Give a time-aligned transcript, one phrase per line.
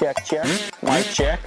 [0.00, 0.46] check, check.
[0.82, 1.40] Mic check.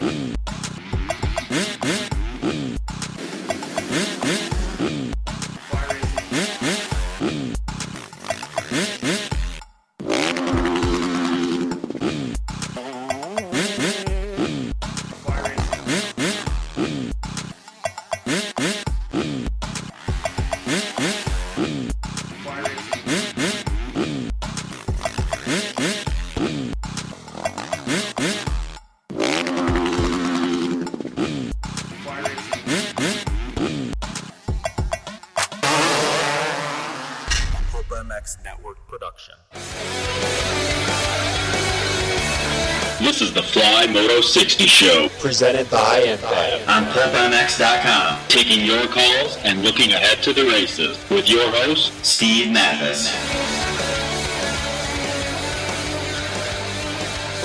[44.33, 46.67] 60 Show Presented by NFAB.
[46.67, 52.51] on PulpMX.com, taking your calls and looking ahead to the races with your host, Steve
[52.51, 53.13] Matthes.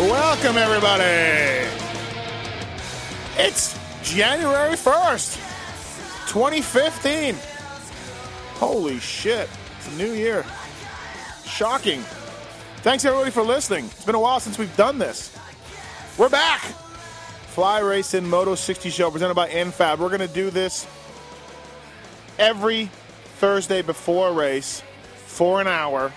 [0.00, 1.68] Welcome, everybody.
[3.36, 5.36] It's January 1st,
[6.26, 7.34] 2015.
[8.54, 9.50] Holy shit.
[9.76, 10.42] It's a new year.
[11.44, 12.00] Shocking.
[12.78, 13.84] Thanks, everybody, for listening.
[13.84, 15.36] It's been a while since we've done this.
[16.18, 16.62] We're back.
[17.58, 19.98] Fly Racing Moto 60 Show presented by NFAB.
[19.98, 20.86] We're going to do this
[22.38, 22.88] every
[23.40, 24.80] Thursday before a race
[25.26, 26.12] for an hour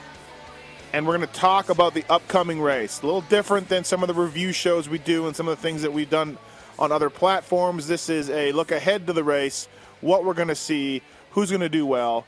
[0.93, 3.01] and we're going to talk about the upcoming race.
[3.01, 5.61] A little different than some of the review shows we do and some of the
[5.63, 6.37] things that we've done
[6.77, 7.87] on other platforms.
[7.87, 9.67] This is a look ahead to the race,
[10.01, 12.23] what we're going to see, who's going to do well,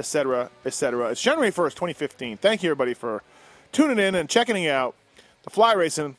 [0.00, 1.10] etc., etc.
[1.10, 2.36] It's January 1st, 2015.
[2.38, 3.22] Thank you, everybody, for
[3.70, 4.96] tuning in and checking out
[5.44, 6.16] the Fly Racing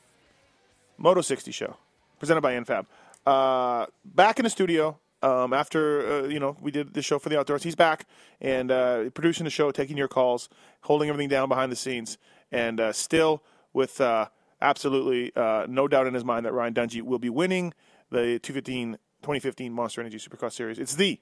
[0.98, 1.76] Moto 60 show
[2.20, 2.86] presented by NFAB.
[3.26, 7.30] Uh, back in the studio um, after uh, you know we did the show for
[7.30, 7.64] the outdoors.
[7.64, 8.06] He's back
[8.40, 10.50] and uh, producing the show, taking your calls,
[10.82, 12.18] holding everything down behind the scenes,
[12.52, 13.44] and uh, still
[13.74, 14.28] with uh,
[14.62, 17.74] absolutely uh, no doubt in his mind that Ryan Dungey will be winning
[18.10, 20.80] the 215 2015 Monster Energy Supercross Series.
[20.80, 21.20] It's the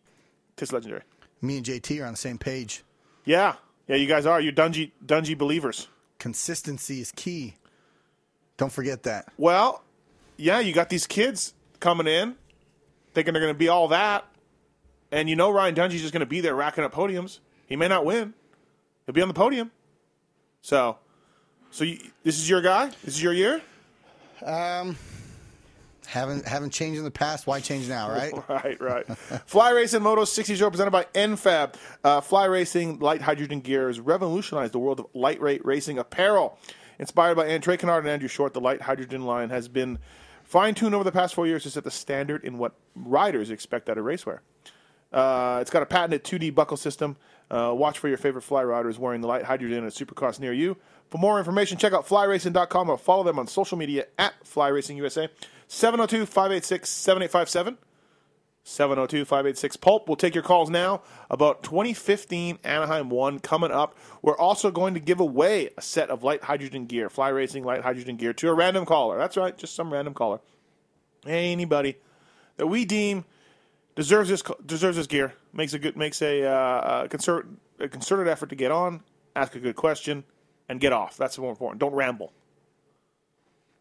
[0.58, 1.04] Tis Legendary.
[1.42, 2.84] Me and JT are on the same page.
[3.24, 3.56] Yeah,
[3.88, 4.42] yeah, you guys are.
[4.42, 5.88] You're Dungey Dungey believers.
[6.20, 7.56] Consistency is key.
[8.58, 9.28] Don't forget that.
[9.38, 9.84] Well,
[10.38, 12.36] yeah, you got these kids coming in
[13.14, 14.26] thinking they're going to be all that.
[15.12, 17.40] And you know Ryan Dungey's just going to be there racking up podiums.
[17.68, 18.34] He may not win.
[19.06, 19.72] He'll be on the podium.
[20.62, 20.98] So,
[21.72, 22.88] so you, this is your guy?
[23.04, 23.62] This is your year?
[24.44, 24.98] Um,
[26.08, 27.48] Haven't haven't changed in the past.
[27.48, 28.34] Why change now, right?
[28.50, 29.06] Right, right.
[29.46, 31.76] Fly Racing Moto 60 Show presented by NFAB.
[32.04, 36.60] Uh, Fly Racing Light Hydrogen Gear has revolutionized the world of light rate racing apparel.
[37.00, 39.98] Inspired by Trey Canard and Andrew Short, the Light Hydrogen line has been
[40.46, 43.90] fine tuned over the past four years to set the standard in what riders expect
[43.90, 44.40] out of racewear.
[45.12, 47.18] Uh, it's got a patented 2D buckle system.
[47.50, 50.78] Uh, watch for your favorite fly riders wearing the light hydrogen at Supercross near you.
[51.10, 55.30] For more information, check out flyracing.com or follow them on social media at FlyRacingUSA.
[55.68, 57.78] 702 586 7857.
[58.68, 60.10] 702 586 Pulp.
[60.10, 63.96] We'll take your calls now about 2015 Anaheim 1 coming up.
[64.24, 67.84] We're also going to give away a set of light hydrogen gear, Fly Racing light
[67.84, 69.20] hydrogen gear, to a random caller.
[69.20, 70.40] That's right, just some random caller.
[71.28, 71.98] Anybody
[72.58, 73.26] that we deem
[73.96, 77.48] deserves this deserves this gear makes a good makes a, uh, a, concert,
[77.80, 79.02] a concerted effort to get on,
[79.36, 80.24] ask a good question,
[80.68, 81.18] and get off.
[81.18, 81.80] That's more important.
[81.80, 82.34] Don't ramble.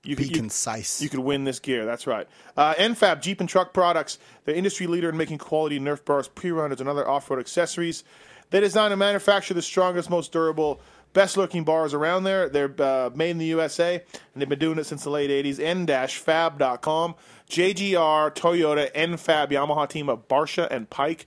[0.04, 1.00] You Be could- you- concise.
[1.03, 1.84] you could win this gear.
[1.87, 2.26] That's right.
[2.56, 6.81] Uh, NFAB Jeep and Truck Products, the industry leader in making quality Nerf bars, pre-runners,
[6.81, 8.04] and other off-road accessories.
[8.50, 10.81] They design and manufacture the strongest, most durable,
[11.14, 12.48] best-looking bars around there.
[12.50, 13.94] They're uh, made in the USA,
[14.34, 15.59] and they've been doing it since the late '80s.
[15.59, 17.14] N-Fab.com,
[17.48, 21.25] JGR, Toyota, NFAB, Yamaha team of Barcia and Peick,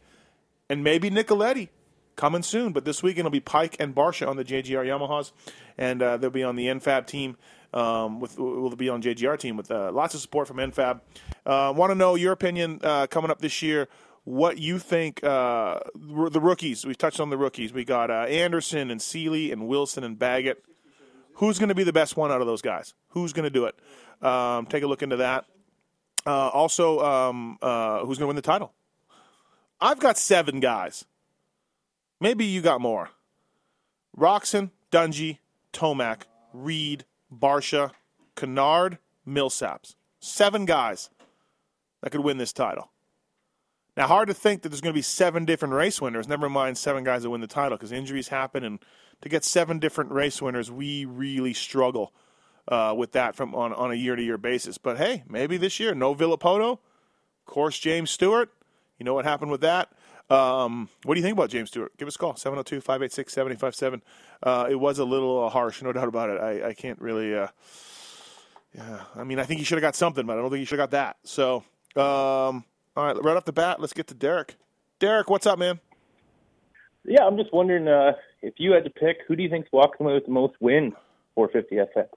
[0.70, 1.70] and maybe Nicoletti
[2.16, 2.74] coming soon.
[2.74, 5.32] But this weekend it'll be Peick and Barcia on the JGR Yamahas,
[5.78, 7.38] and uh, they'll be on the NFAB team.
[7.74, 11.02] Um, with will be on JGR team with uh, lots of support from NFAB.
[11.46, 13.88] Uh, Want to know your opinion uh, coming up this year?
[14.24, 16.86] What you think uh, the rookies?
[16.86, 17.74] We've touched on the rookies.
[17.74, 20.64] We got uh, Anderson and Seely and Wilson and Baggett.
[21.36, 22.94] Who's going to be the best one out of those guys?
[23.10, 23.76] Who's going to do it?
[24.26, 25.46] Um, take a look into that.
[26.26, 28.74] Uh, also, um, who's going to win the title?
[29.80, 31.06] I've got seven guys.
[32.20, 33.12] Maybe you got more.
[34.18, 35.38] Roczen, Dungey,
[35.72, 36.24] Tomac,
[36.54, 37.92] Reed, Barcia,
[38.36, 39.96] Canard, Millsaps.
[40.20, 41.10] Seven guys
[42.02, 42.92] that could win this title.
[43.96, 46.78] Now, hard to think that there's going to be seven different race winners, never mind
[46.78, 48.64] seven guys that win the title, because injuries happen.
[48.64, 48.80] And
[49.22, 52.14] to get seven different race winners, we really struggle
[52.68, 54.78] uh, with that from on, on a year to year basis.
[54.78, 58.52] But hey, maybe this year, no Villopoto, of course, James Stewart.
[59.00, 59.92] You know what happened with that?
[60.30, 61.96] Um, what do you think about James Stewart?
[61.98, 64.02] Give us a call, 702 586 7057.
[64.72, 66.42] It was a little uh, harsh, no doubt about it.
[66.42, 67.36] I, I can't really.
[67.36, 67.48] Uh,
[68.76, 70.66] Yeah, I mean, I think he should have got something, but I don't think he
[70.66, 71.18] should have got that.
[71.24, 71.64] So,
[71.96, 72.64] um,
[72.96, 74.56] all right, right off the bat, let's get to Derek.
[75.00, 75.80] Derek, what's up, man?
[77.06, 80.06] Yeah, I'm just wondering uh, if you had to pick, who do you think's walking
[80.06, 80.94] away with the most wins
[81.36, 82.08] for 50 FX?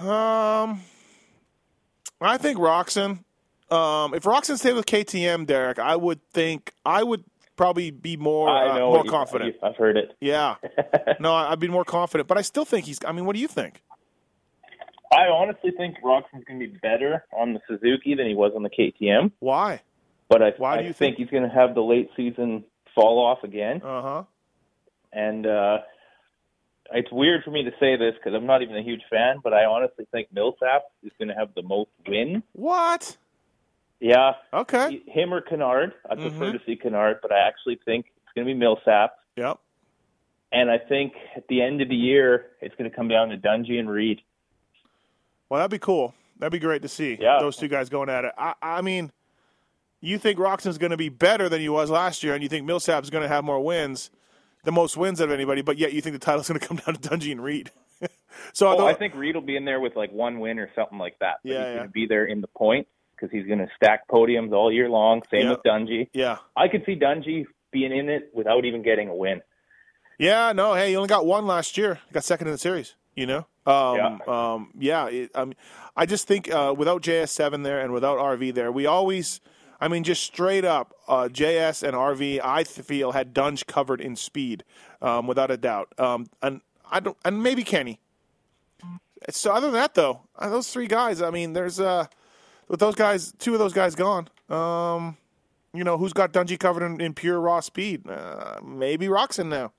[0.00, 0.80] Um,
[2.20, 3.24] I think Roczen.
[3.70, 7.24] Um, if Roczen stayed with KTM, Derek, I would think I would
[7.56, 9.56] probably be more I uh, know more you- confident.
[9.62, 10.16] I've heard it.
[10.20, 10.56] Yeah,
[11.20, 12.98] no, I'd be more confident, but I still think he's.
[13.06, 13.82] I mean, what do you think?
[15.12, 18.62] I honestly think Roczen's going to be better on the Suzuki than he was on
[18.62, 19.80] the KTM, Why?
[20.28, 22.64] but I, Why do I you think, think- he's going to have the late season
[22.94, 23.80] fall off again.
[23.82, 24.22] Uh huh.
[25.12, 25.78] And uh,
[26.92, 29.54] it's weird for me to say this because I'm not even a huge fan, but
[29.54, 32.42] I honestly think Millsap is going to have the most wins.
[32.52, 33.16] What?
[34.00, 35.02] Yeah, Okay.
[35.06, 35.92] him or Canard.
[36.08, 36.58] I prefer Mhm.
[36.58, 39.18] to see Canard, but I actually think it's going to be Millsap.
[39.36, 39.58] Yep.
[40.52, 43.36] And I think at the end of the year, it's going to come down to
[43.36, 44.22] Dungey and Reed.
[45.48, 46.14] Well, that'd be cool.
[46.38, 47.18] That'd be great to see.
[47.20, 47.38] Yeah.
[47.40, 48.32] Those two guys going at it.
[48.38, 49.10] I, I mean,
[50.00, 52.64] you think Roczen's going to be better than he was last year, and you think
[52.64, 54.10] Millsap's going to have more wins,
[54.64, 56.94] the most wins of anybody, but yet you think the title's going to come down
[56.94, 57.72] to Dungey and Reed.
[58.52, 60.70] so Oh, although- I think Reed will be in there with like one win or
[60.76, 61.38] something like that.
[61.42, 61.74] But Yeah, he's yeah.
[61.74, 64.88] going to be there in the points because he's going to stack podiums all year
[64.88, 65.22] long.
[65.30, 65.50] Same Yeah.
[65.50, 66.08] with Dungey.
[66.12, 66.38] yeah.
[66.56, 69.42] I could see Dungey being in it without even getting a win.
[70.18, 72.00] Yeah, no, hey, you only got one last year.
[72.08, 73.46] You got second in the series, you know?
[73.66, 74.18] Um, Yeah.
[74.26, 75.52] Um, yeah, it, um,
[75.96, 79.40] I just think uh, without JS7 there and without RV there, we always,
[79.80, 84.16] I mean, just straight up, uh, JS and RV, I feel, had Dunge covered in
[84.16, 84.64] speed,
[85.02, 85.92] um, without a doubt.
[85.98, 88.00] Um, and I don't, and maybe Kenny.
[89.30, 92.06] So other than that, though, uh, those three guys, I mean, there's, uh,
[92.68, 94.28] with those guys, two of those guys gone.
[94.48, 95.16] Um,
[95.74, 98.08] you know, who's got Dungey covered in, in pure raw speed?
[98.08, 99.72] Uh, maybe Roczen now.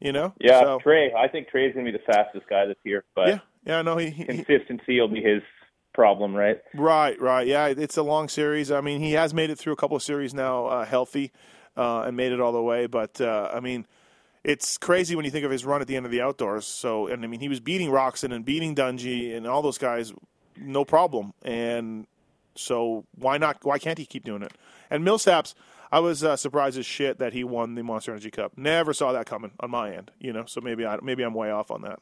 [0.00, 0.34] You know?
[0.38, 1.12] Yeah, So, Trey.
[1.16, 3.38] I think Trey's going to be the fastest guy this year, but yeah.
[3.64, 3.82] Yeah.
[3.82, 3.96] No.
[3.96, 5.42] He, he, he- consistency will be his
[5.94, 6.58] problem, right?
[6.74, 7.18] Right.
[7.20, 7.46] Right.
[7.46, 7.66] Yeah.
[7.68, 8.70] It's a long series.
[8.70, 11.32] I mean, he has made it through a couple of series now, uh, healthy,
[11.76, 12.86] uh, and made it all the way.
[12.86, 13.86] But uh, I mean,
[14.42, 16.66] it's crazy when you think of his run at the end of the outdoors.
[16.66, 20.12] So, and I mean, he was beating Roczen and beating Dungey and all those guys,
[20.56, 21.32] no problem.
[21.42, 22.06] And
[22.54, 23.64] so, why not?
[23.64, 24.52] Why can't he keep doing it?
[24.90, 25.54] And Millsaps,
[25.90, 28.52] I was uh, surprised as shit that he won the Monster Energy Cup.
[28.56, 30.10] Never saw that coming on my end.
[30.18, 32.00] You know, so maybe I maybe I'm way off on that.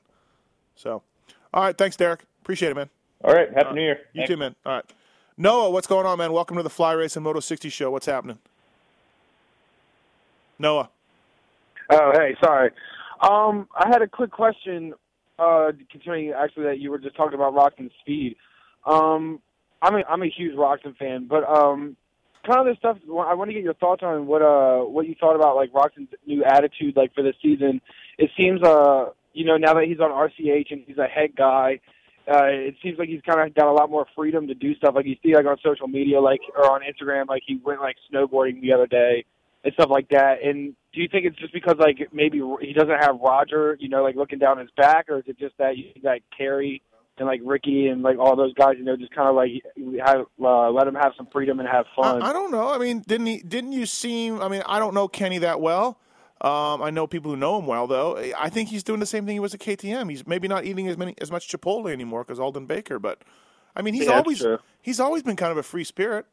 [0.77, 1.03] So,
[1.55, 2.25] all right, thanks, Derek.
[2.43, 2.91] Appreciate it, man.
[3.25, 3.49] All right.
[3.55, 4.01] Happy New Year.
[4.13, 4.31] You Thanks.
[4.31, 4.55] too, man.
[4.67, 4.85] All right.
[5.37, 6.33] Noah, what's going on, man?
[6.33, 7.91] Welcome to the Fly Racing Moto 60 show.
[7.91, 8.39] What's happening?
[10.59, 10.91] Noah.
[11.91, 12.71] Oh, hey, sorry.
[13.21, 14.95] Um, I had a quick question
[15.43, 18.37] uh, concerning actually that you were just talking about Roczen speed.
[18.87, 19.41] Um,
[19.81, 21.97] I'm a, I'm a huge Roczen fan, but um,
[22.47, 22.99] kind of this stuff.
[23.07, 26.09] I want to get your thoughts on what uh what you thought about like Roczen's
[26.27, 27.81] new attitude like for this season.
[28.19, 31.81] It seems uh you know now that he's on RCH and he's a head guy.
[32.31, 34.95] Uh, it seems like he's kind of got a lot more freedom to do stuff.
[34.95, 37.97] Like you see, like on social media, like or on Instagram, like he went like
[38.13, 39.25] snowboarding the other day
[39.65, 40.43] and stuff like that.
[40.43, 44.03] And do you think it's just because like maybe he doesn't have Roger, you know,
[44.03, 46.83] like looking down his back, or is it just that you like Carey
[47.19, 49.51] and like Ricky and like all those guys, you know, just kind of like
[50.05, 52.23] have uh, let him have some freedom and have fun?
[52.23, 52.69] I, I don't know.
[52.69, 53.39] I mean, didn't he?
[53.43, 54.41] Didn't you seem?
[54.41, 55.99] I mean, I don't know Kenny that well.
[56.41, 58.17] Um, I know people who know him well, though.
[58.37, 60.11] I think he's doing the same thing he was at KTM.
[60.11, 62.99] He's maybe not eating as many as much Chipotle anymore because Aldon Baker.
[62.99, 63.23] But
[63.77, 64.45] I mean, he's Yeah, always
[64.81, 66.27] he's always been kind of a free spirit.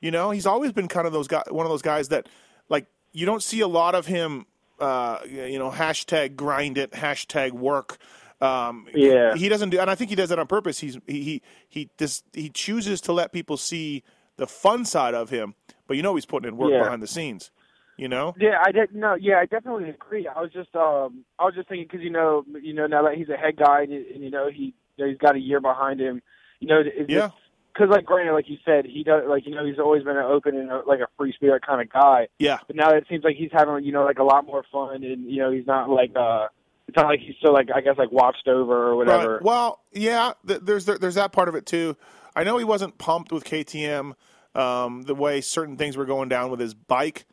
[0.00, 2.28] You know, he's always been kind of those guy, one of those guys that
[2.70, 4.46] like you don't see a lot of him.
[4.78, 7.98] Uh, you know, hashtag grind it, hashtag work.
[8.40, 9.34] Um, Yeah.
[9.34, 10.78] he doesn't do, and I think he does that on purpose.
[10.78, 14.02] He's he he he just he chooses to let people see
[14.36, 15.54] the fun side of him,
[15.86, 16.84] but you know he's putting in work Yeah.
[16.84, 17.50] behind the scenes.
[17.98, 18.94] You know, Yeah, I did.
[18.94, 20.26] No, yeah, I definitely agree.
[20.26, 23.16] I was just, um, I was just thinking because you know, you know, now that
[23.16, 25.60] he's a head guy and, and you know he, you know, he's got a year
[25.60, 26.22] behind him.
[26.60, 27.28] You know, it's Yeah.
[27.72, 30.24] Because like granted, like you said, he does like you know he's always been an
[30.24, 32.28] open and uh like a free spirit kind of guy.
[32.38, 35.02] yeah, But now it seems like he's having you know like a lot more fun
[35.04, 36.48] and you know he's not like uh,
[36.88, 39.34] it's not like he's still like I guess like watched over or whatever.
[39.34, 39.42] Right.
[39.42, 41.96] Well, yeah, th- there's there's that part of it too.
[42.34, 44.14] I know he wasn't pumped with KTM
[44.54, 47.24] um, the way certain things were going down with his bike,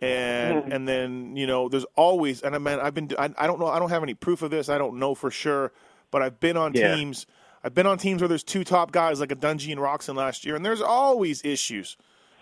[0.00, 3.58] and and then you know there's always and I mean I've been I, I don't
[3.60, 5.72] know I don't have any proof of this I don't know for sure,
[6.10, 6.94] but I've been on Yeah.
[6.94, 7.26] teams
[7.62, 10.44] I've been on teams where there's two top guys like a Dungey and Roczen last
[10.46, 11.96] year, and there's always issues.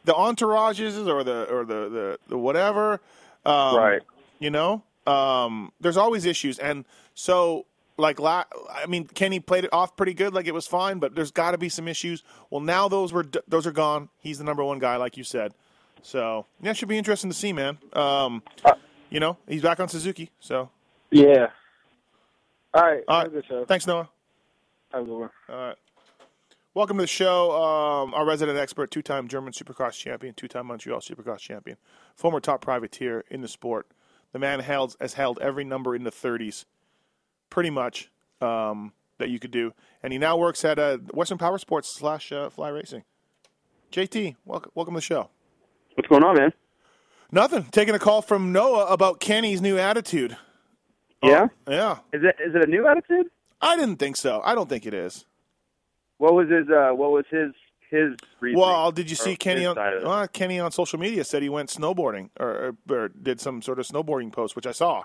[0.05, 3.01] The entourages or the or the the, the whatever,
[3.45, 4.03] um, Right.
[4.39, 6.85] You know, um, there's always issues, and
[7.15, 11.01] so like la- I mean, Kenny played it off pretty good, like it was fine,
[11.01, 12.23] but there's got to be some issues.
[12.51, 14.09] Well, now those were those are gone.
[14.21, 15.53] He's the number one guy, like you said.
[16.03, 17.79] So yeah, should be interesting to see, man.
[17.93, 18.43] Um,
[19.11, 20.31] you know, he's back on Suzuki.
[20.39, 20.71] So
[21.11, 21.49] Yeah.
[22.73, 23.03] All right.
[23.09, 23.65] all Have a good show.
[23.65, 24.09] thanks, Noah.
[24.93, 25.13] Have a good.
[25.13, 25.77] All right.
[26.75, 27.51] Welcome to the show.
[27.53, 31.77] Um, our resident expert, two-time German Supercross champion, two-time Montreal Supercross champion,
[32.15, 33.89] former top privateer in the sport.
[34.33, 36.65] The man held, has held every number in the 30s,
[37.51, 41.59] pretty much um, that you could do, and he now works at uh, Western Power
[41.59, 43.05] Sports slash uh, Fly Racing.
[43.91, 45.31] JT, welcome, welcome to the show.
[45.95, 46.53] What's going on, man?
[47.33, 47.65] Nothing.
[47.73, 50.37] Taking a call from Noah about Kenny's new attitude.
[51.23, 53.27] Yeah, Yeah, is it is it a new attitude?
[53.61, 54.41] I didn't think so.
[54.45, 55.25] I don't think it is.
[56.19, 57.53] What was his uh What was his
[57.91, 58.61] his reasoning?
[58.61, 61.71] Well, did you see Or Kenny on well, Kenny on social media said he went
[61.71, 65.05] snowboarding or, or, or did some sort of snowboarding post, which I saw.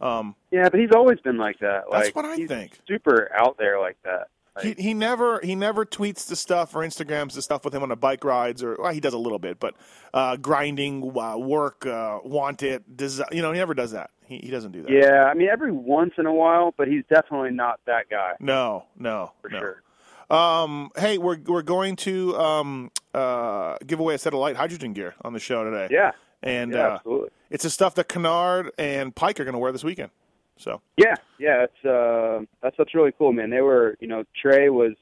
[0.00, 1.84] Um, Yeah, but he's always been like that.
[1.90, 2.80] That's what I think.
[2.88, 4.28] Super out there like that.
[4.62, 7.88] he he never he never tweets the stuff or Instagrams the stuff with him on
[7.88, 9.74] the bike rides or well, he does a little bit, but
[10.12, 14.10] uh, grinding, uh, work, uh, want it, desi- you know, he never does that.
[14.32, 14.90] He he doesn't do that.
[14.90, 18.84] yeah, I mean every once in a while, but he's definitely not that guy No,
[18.98, 19.58] no, for no.
[19.58, 19.82] sure.
[20.30, 24.94] Um, hey, we're we're going to um, uh, give away a set of light hydrogen
[24.94, 25.88] gear on the show today.
[25.90, 26.12] Yeah,
[26.42, 27.28] and yeah, uh, absolutely.
[27.50, 30.10] it's the stuff that Canard and Peick are going to wear this weekend.
[30.56, 33.50] So Yeah, yeah, it's uh, that's what's really cool, man.
[33.50, 34.92] They were, you know, Trey was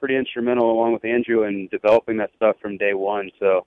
[0.00, 3.30] pretty instrumental along with Andrew in developing that stuff from day one.
[3.38, 3.66] So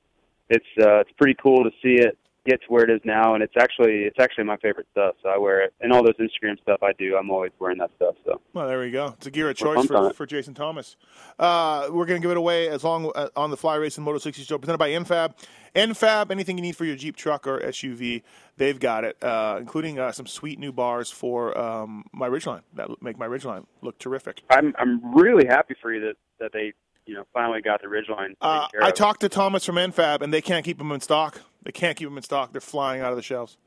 [0.50, 3.44] it's uh, it's pretty cool to see it get to where it is now, and
[3.44, 5.16] it's actually it's actually my favorite stuff.
[5.24, 7.92] So I wear it, and all those Instagram stuff I do, I'm always wearing that
[7.96, 8.16] stuff.
[8.26, 9.14] So Well, there we go.
[9.18, 10.96] It's a gear of choice for, for Jason Thomas.
[11.40, 14.20] Uh, we're going to give it away as long uh, on the Fly Racing Moto
[14.20, 15.34] 60 show presented by NFAB.
[15.76, 18.24] NFAB, anything you need for your Jeep, truck, or SUV,
[18.56, 22.90] they've got it, uh, including uh, some sweet new bars for um, my Ridgeline that
[23.02, 24.42] make my Ridgeline look terrific.
[24.50, 26.74] I'm I'm really happy for you that that they
[27.06, 28.36] you know finally got the Ridgeline.
[28.40, 31.42] Uh, I talked to Thomas from NFAB, and they can't keep them in stock.
[31.66, 32.52] They can't keep them in stock.
[32.54, 33.58] They're flying out of the shelves.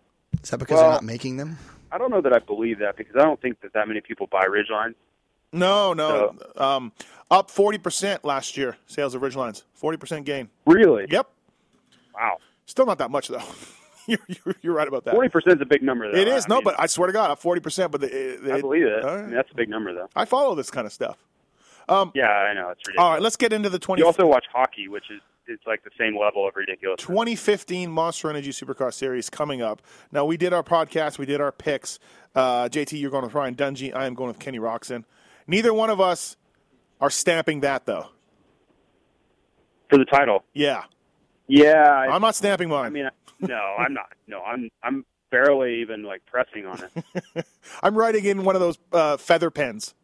[0.42, 1.58] Is that because Well- they're not making them?
[1.90, 4.26] I don't know that I believe that because I don't think that that many people
[4.26, 4.94] buy Ridgelines.
[5.52, 6.36] No, no.
[6.56, 6.92] Um,
[7.30, 9.62] up 40% last year, sales of Ridgelines.
[9.82, 10.50] 40% gain.
[10.66, 11.06] Really?
[11.10, 11.28] Yep.
[12.14, 12.38] Wow.
[12.66, 13.40] Still not that much, though.
[14.06, 15.14] you're, you're, you're right about that.
[15.14, 16.18] Forty percent is a big number, though.
[16.18, 17.92] It is I no, mean, but I swear to God, up forty percent.
[17.92, 19.04] But the, it, I believe it.
[19.04, 20.08] All I mean, that's a big number, though.
[20.14, 21.16] I follow this kind of stuff.
[22.14, 22.98] Yeah, I know it's ridiculous.
[22.98, 25.82] All right, let's get into the 20, You also watch hockey, which is it's like
[25.82, 27.00] the same level of ridiculous.
[27.00, 29.80] 2015 Monster Energy Supercross Series coming up.
[30.12, 31.98] Now we did our podcast, we did our picks.
[32.34, 33.94] Uh, JT, you're going with Ryan Dungey.
[33.94, 35.04] I am going with Kenny Roczen.
[35.46, 36.36] Neither one of us
[37.00, 38.08] are stamping that though.
[39.88, 40.84] For the title, Yeah,
[41.46, 41.84] yeah.
[41.88, 42.84] I, I'm not stamping mine.
[42.86, 43.08] I mean,
[43.40, 44.12] no, I'm not.
[44.26, 46.82] No, I'm I'm barely even like pressing on
[47.34, 47.46] it.
[47.82, 49.94] I'm writing in one of those uh, feather pens.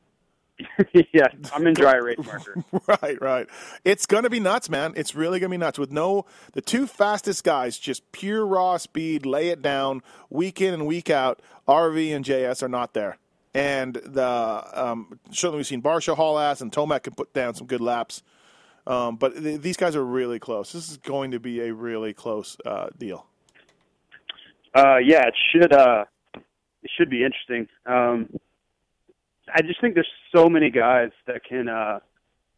[1.13, 2.65] yeah, I'm in dry erase marker.
[3.03, 3.47] right, right.
[3.85, 4.93] It's gonna be nuts, man.
[4.97, 9.27] It's really gonna be nuts with no the two fastest guys, just pure raw speed,
[9.27, 11.41] lay it down week in and week out.
[11.67, 13.19] RV and JS are not there,
[13.53, 17.67] and the um, certainly we've seen Barcia haul ass and Tomac can put down some
[17.67, 18.23] good laps.
[18.87, 20.73] Um, but th- these guys are really close.
[20.73, 23.27] This is going to be a really close uh, deal.
[24.75, 27.67] Uh, yeah, it should uh, it should be interesting.
[27.87, 28.29] Um,
[29.53, 32.01] I just think there's so many guys that can uh,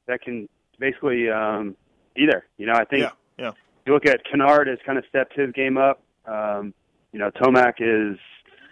[0.07, 1.77] that can basically um,
[2.15, 2.47] be there.
[2.59, 3.51] You know, I think Yeah, yeah.
[3.87, 6.03] you look at Canard has kind of stepped his game up.
[6.27, 6.75] Um,
[7.13, 8.19] you know, Tomac is,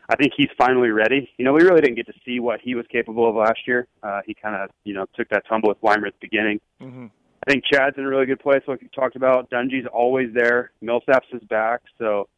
[0.08, 1.30] I think he's finally ready.
[1.38, 3.86] You know, we really didn't get to see what he was capable of last year.
[4.02, 6.60] Uh, he kind of, you know, took that tumble with Weimer at the beginning.
[6.80, 7.10] Mhm.
[7.46, 9.50] I think Chad's in a really good place, like you talked about.
[9.50, 10.72] Dungey's always there.
[10.82, 11.80] Millsaps is back.
[11.98, 12.28] So,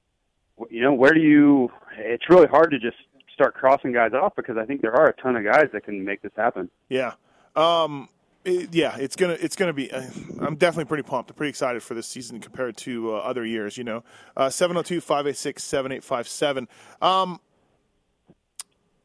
[0.71, 2.97] you know, where do you, it's really hard to just
[3.37, 6.05] start crossing guys off because I think there are a ton of guys that can
[6.05, 6.69] make this happen.
[6.89, 7.13] Yeah.
[7.55, 8.09] Um,
[8.45, 9.91] it- yeah, it's gonna it's gonna be.
[9.93, 10.03] Uh,
[10.41, 11.35] I'm definitely pretty pumped.
[11.37, 13.77] Pretty excited for this season compared to uh, other years.
[13.79, 14.03] You know,
[14.37, 16.67] uh, 702-586-7857.
[17.03, 17.41] Um,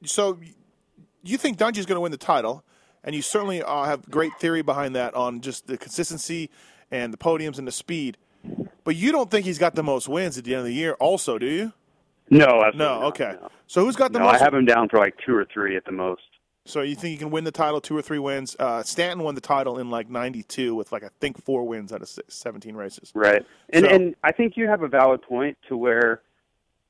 [0.05, 0.39] so
[1.23, 2.63] you think Dungey's going to win the title,
[3.03, 6.49] and you certainly uh, have great theory behind that on just the consistency
[6.89, 8.17] and the podiums and the speed.
[8.83, 10.93] But you don't think he's got the most wins at the end of the year,
[10.93, 11.73] also, do you?
[12.31, 13.03] No, No.
[13.03, 13.35] Okay.
[13.41, 13.49] no.
[13.67, 15.85] So who's got the No, I have him down for like two or three at
[15.85, 16.21] the most.
[16.65, 18.55] So you think you can win the title, two or three wins?
[18.59, 22.01] Uh, Stanton won the title in like '92 with like I think four wins out
[22.01, 23.11] of si- 17 races.
[23.15, 23.43] Right.
[23.71, 26.21] And So- and I think you have a valid point to where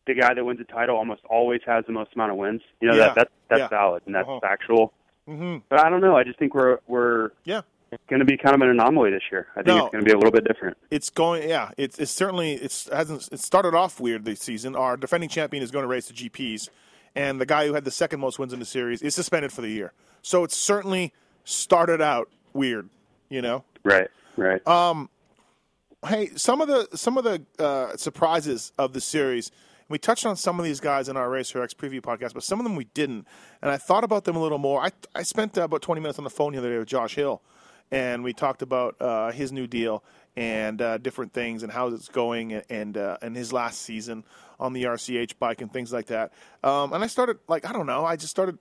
[0.08, 2.62] the guy that wins the title almost always has the most amount of wins.
[2.82, 3.06] You know Yeah.
[3.08, 3.68] that that that's Yeah.
[3.70, 4.40] valid and that's Uh-huh.
[4.42, 4.94] factual.
[5.26, 6.18] hmm But I don't know.
[6.18, 7.62] I just think we're we're Yeah,
[8.10, 9.48] going to be kind of an anomaly this year.
[9.52, 9.86] I think No.
[9.86, 10.78] it's going to be a little bit different.
[10.90, 11.48] it's going.
[11.48, 14.76] Yeah, it's it's certainly it's hasn't it started off weird this season.
[14.76, 16.70] Our defending champion is going to race the GPs,
[17.16, 19.62] and the guy who had the second most wins in the series is suspended for
[19.62, 19.94] the year.
[20.22, 22.90] So it's certainly started out weird.
[23.30, 23.64] You know.
[23.84, 24.08] Right.
[24.38, 24.62] Right.
[24.66, 25.06] Uh,
[26.08, 29.52] Hey, some of the some of the uh, surprises of the series
[29.88, 32.60] We touched on some of these guys in our Racer X preview podcast, but some
[32.60, 33.28] of them we didn't.
[33.62, 34.82] And I thought about them a little more.
[34.82, 37.14] I I spent uh, about 20 minutes on the phone the other day with Josh
[37.16, 37.42] Hill,
[37.92, 40.04] and we talked about uh, his new deal
[40.36, 44.24] and uh, different things and how it's going and and, uh, and his last season
[44.60, 46.32] on the RCH bike and things like that.
[46.64, 48.06] Um, and I started like I don't know.
[48.06, 48.58] I just started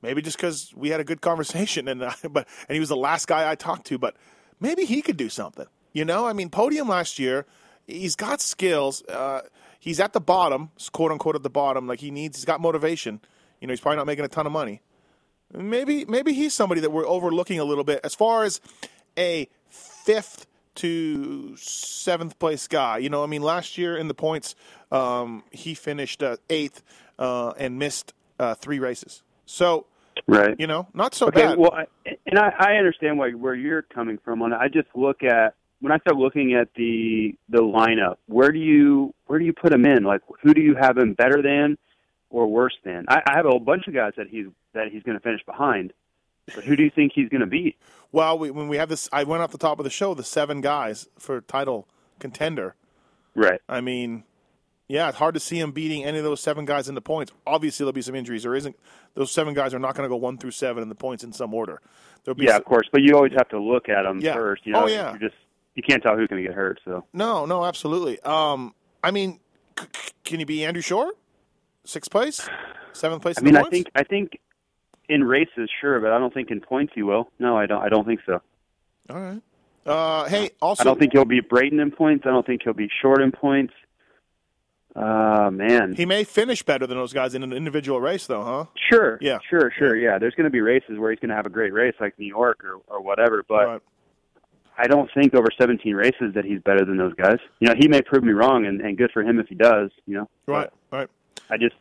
[0.00, 2.96] maybe just because we had a good conversation and uh, but and he was the
[2.96, 4.16] last guy I talked to, but
[4.60, 5.66] maybe he could do something.
[5.92, 7.46] You know, I mean, podium last year.
[7.86, 9.02] He's got skills.
[9.04, 9.40] Uh,
[9.80, 11.86] he's at the bottom, quote unquote, at the bottom.
[11.86, 13.20] Like he needs, he's got motivation.
[13.60, 14.82] You know, he's probably not making a ton of money.
[15.52, 18.60] Maybe, maybe he's somebody that we're overlooking a little bit as far as
[19.18, 22.98] a fifth to seventh place guy.
[22.98, 24.54] You know, I mean, last year in the points,
[24.92, 26.82] um, he finished uh, eighth
[27.18, 29.22] uh, and missed uh, three races.
[29.46, 29.86] So,
[30.26, 30.54] Right.
[30.58, 31.58] you know, not so Okay, bad.
[31.58, 31.86] well, I,
[32.26, 34.56] and I, I understand where where you're coming from on it.
[34.56, 38.16] I just look at when I start looking at the the lineup.
[38.26, 40.02] Where do you where do you put him in?
[40.02, 41.78] Like, who do you have him better than
[42.30, 43.04] or worse than?
[43.08, 45.42] I, I have a whole bunch of guys that he's that he's going to finish
[45.44, 45.92] behind.
[46.54, 47.76] But who do you think he's going to beat?
[48.10, 50.24] Well, we, when we have this, I went off the top of the show, the
[50.24, 51.86] seven guys for title
[52.20, 52.74] contender.
[53.34, 53.60] Right.
[53.68, 54.24] I mean,
[54.88, 57.32] yeah, it's hard to see him beating any of those seven guys in the points.
[57.46, 58.44] Obviously, there'll be some injuries.
[58.44, 58.76] There isn't;
[59.14, 61.34] those seven guys are not going to go one through seven in the points in
[61.34, 61.82] some order.
[62.24, 62.88] There'll be Yeah, s- of course.
[62.90, 64.32] But you always have to look at them Yeah.
[64.34, 64.64] first.
[64.66, 65.12] You know, Oh, yeah.
[65.12, 65.36] you just
[65.74, 66.80] you can't tell who's going to get hurt.
[66.86, 68.18] So no, no, absolutely.
[68.22, 69.38] Um, I mean,
[69.78, 71.14] c- c- can he be Andrew Short?
[71.84, 72.48] Sixth place,
[72.92, 73.36] seventh place.
[73.38, 73.72] I mean, the I points?
[73.76, 74.40] think I think
[75.08, 77.30] in races, sure, but I don't think in points he will.
[77.38, 77.82] No, I don't.
[77.82, 78.40] I don't think so.
[79.10, 79.40] All right.
[79.86, 82.24] Uh, hey, also, I don't think he'll be Brayton in points.
[82.26, 83.72] I don't think he'll be short in points.
[84.96, 85.94] Uh man.
[85.94, 88.64] he may finish better than those guys in an individual race, though, huh?
[88.90, 89.16] Sure.
[89.20, 89.38] Yeah.
[89.48, 89.94] Sure, sure.
[89.96, 90.18] Yeah.
[90.18, 92.26] There's going to be races where he's going to have a great race like New
[92.26, 93.80] York or or whatever, but Right.
[94.76, 97.38] I don't think over 17 races that he's better than those guys.
[97.60, 99.90] You know, he may prove me wrong and and good for him if he does,
[100.06, 100.28] you know.
[100.46, 100.70] Right.
[100.90, 101.08] Right.
[101.50, 101.76] I just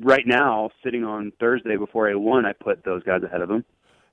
[0.00, 3.64] right now sitting on Thursday before A1, I put those guys ahead of them.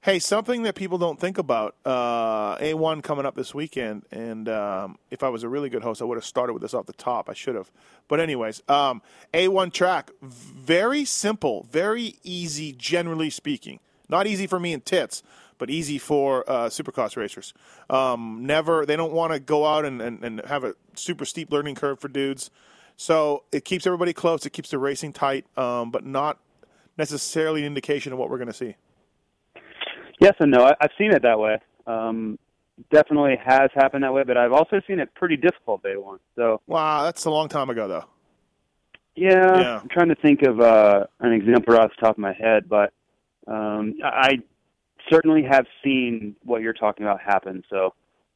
[0.01, 1.75] Hey, something that people don't think about.
[1.85, 6.01] Uh, A1 coming up this weekend, and um, if I was a really good host,
[6.01, 7.29] I would have started with this off the top.
[7.29, 7.71] I should have.
[8.09, 9.01] But, anyways, um,
[9.33, 13.79] A1 track, very simple, very easy, generally speaking.
[14.09, 15.23] Not easy for me and tits,
[15.57, 17.53] but easy for uh, supercross racers.
[17.89, 21.49] Um, never, they don't want to go out and, and, and have a super steep
[21.49, 22.51] learning curve for dudes.
[22.95, 26.37] So it keeps everybody close, it keeps the racing tight, um, but not
[26.97, 28.75] necessarily an indication of what we're going to see.
[30.19, 30.63] Yes and no.
[30.63, 31.57] I, I've seen it that way.
[31.87, 32.37] Um,
[32.91, 36.19] definitely has happened that way, but I've also seen it pretty difficult day one.
[36.35, 38.05] So Wow, that's a long time ago, though.
[39.15, 39.79] yeah, Yeah.
[39.81, 42.93] I'm trying to think of uh, an example off the top of my head, but
[43.47, 44.39] um, I
[45.11, 47.63] certainly have seen what you're talking about happen.
[47.69, 47.93] So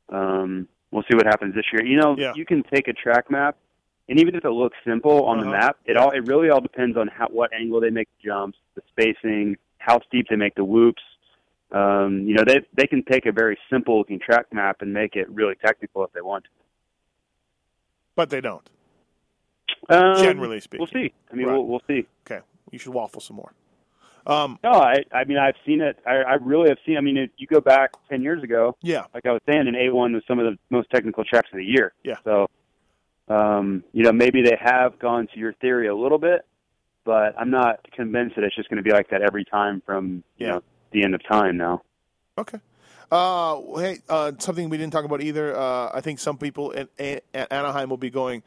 [0.10, 1.86] um, we'll see what happens this year.
[1.86, 2.34] You know, Yeah.
[2.36, 3.56] you can take a track map,
[4.10, 5.52] and even if it looks simple on the Uh-huh.
[5.60, 8.58] map, it all it really all depends on how what angle they make the jumps,
[8.76, 11.02] the spacing, how steep they make the whoops.
[11.72, 15.16] Um, you know, they they can take a very simple looking track map and make
[15.16, 16.50] it really technical if they want to.
[18.16, 18.68] But they don't.
[19.90, 20.80] Um, Generally speaking.
[20.92, 21.14] we'll see.
[21.32, 21.54] I mean, Right.
[21.54, 22.08] we'll we'll see.
[22.26, 23.52] Okay, you should waffle some more.
[24.26, 26.00] Um, No, I I mean I've seen it.
[26.06, 26.98] I, I really have seen.
[26.98, 29.74] I mean, if you go back ten years ago, yeah, like I was saying, in
[29.76, 31.94] A1 was some of the most technical tracks of the year.
[32.04, 32.16] Yeah.
[32.24, 32.50] So,
[33.28, 36.46] um, you know, maybe they have gone to your theory a little bit,
[37.04, 40.24] but I'm not convinced that it's just going to be like that every time from
[40.38, 40.52] you Yeah.
[40.54, 41.82] know the end of time now.
[42.38, 42.60] okay.
[43.12, 45.56] Uh, hey, uh, something we didn't talk about either.
[45.58, 46.90] Uh, I think some people at,
[47.34, 48.44] at Anaheim will be going,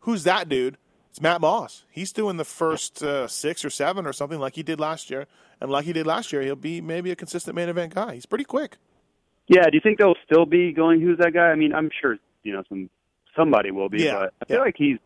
[0.00, 0.76] "Who's that dude?"
[1.10, 1.84] It's Matt Moss.
[1.90, 5.26] He's doing the first uh, six or seven or something like he did last year,
[5.60, 8.14] and like he did last year, he'll be maybe a consistent main event guy.
[8.14, 8.78] He's pretty quick.
[9.46, 9.64] Yeah.
[9.64, 11.00] Do you think they'll still be going?
[11.00, 11.48] Who's that guy?
[11.50, 12.90] I mean, I'm sure you know some
[13.40, 14.62] somebody will be, Yeah, but I feel yeah.
[14.64, 14.98] like he's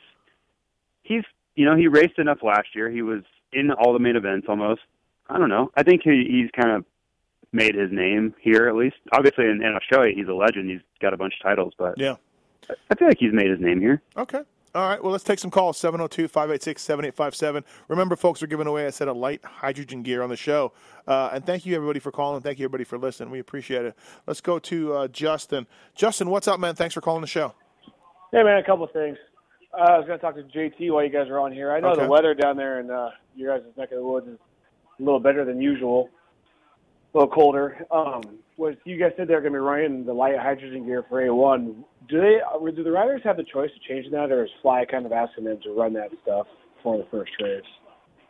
[1.03, 1.23] he's
[1.55, 2.90] you know he raced enough last year.
[2.90, 4.81] He was in all the main events almost.
[5.29, 5.70] I don't know.
[5.77, 6.85] I think he, he's kind of
[7.53, 8.97] made his name here at least.
[9.12, 10.68] Obviously, in, in Australia, he's a legend.
[10.68, 12.16] He's got a bunch of titles, but Yeah.
[12.90, 14.03] I feel like he's made his name here.
[14.16, 14.40] Okay.
[14.75, 15.01] All right.
[15.01, 17.62] Well, let's take some calls 702 586 7857.
[17.88, 20.73] Remember, folks, we're giving away a set of light hydrogen gear on the show.
[21.07, 22.40] Uh, and thank you, everybody, for calling.
[22.42, 23.31] Thank you, everybody, for listening.
[23.31, 23.94] We appreciate it.
[24.27, 25.66] Let's go to uh, Justin.
[25.94, 26.75] Justin, what's up, man?
[26.75, 27.55] Thanks for calling the show.
[28.35, 29.16] Hey man, a couple of things.
[29.73, 31.70] Uh, I was going to talk to JT while you guys are on here.
[31.70, 32.03] I know Okay.
[32.03, 34.38] the weather down there in uh, your guys' neck of the woods is
[34.99, 36.11] a little better than usual,
[37.14, 37.87] a little colder.
[37.92, 38.23] Um,
[38.57, 41.77] was you guys said they're going to be running the light hydrogen gear for A1?
[42.09, 42.40] Do they?
[42.40, 45.12] uh, Do the riders have the choice to change that, or is Fly kind of
[45.12, 46.49] asking them to run that stuff
[46.83, 47.62] for the first race?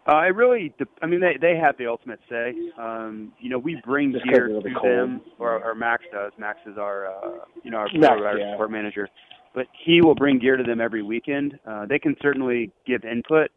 [0.06, 2.52] Uh, it really, I mean, they they have the ultimate say.
[2.78, 6.32] Um, you know, we bring Just gear to them, or, or Max does.
[6.38, 8.52] Max is our, uh, you know, our Max, yeah.
[8.52, 9.08] support manager.
[9.54, 11.58] But he will bring gear to them every weekend.
[11.66, 13.50] Uh, they can certainly give input,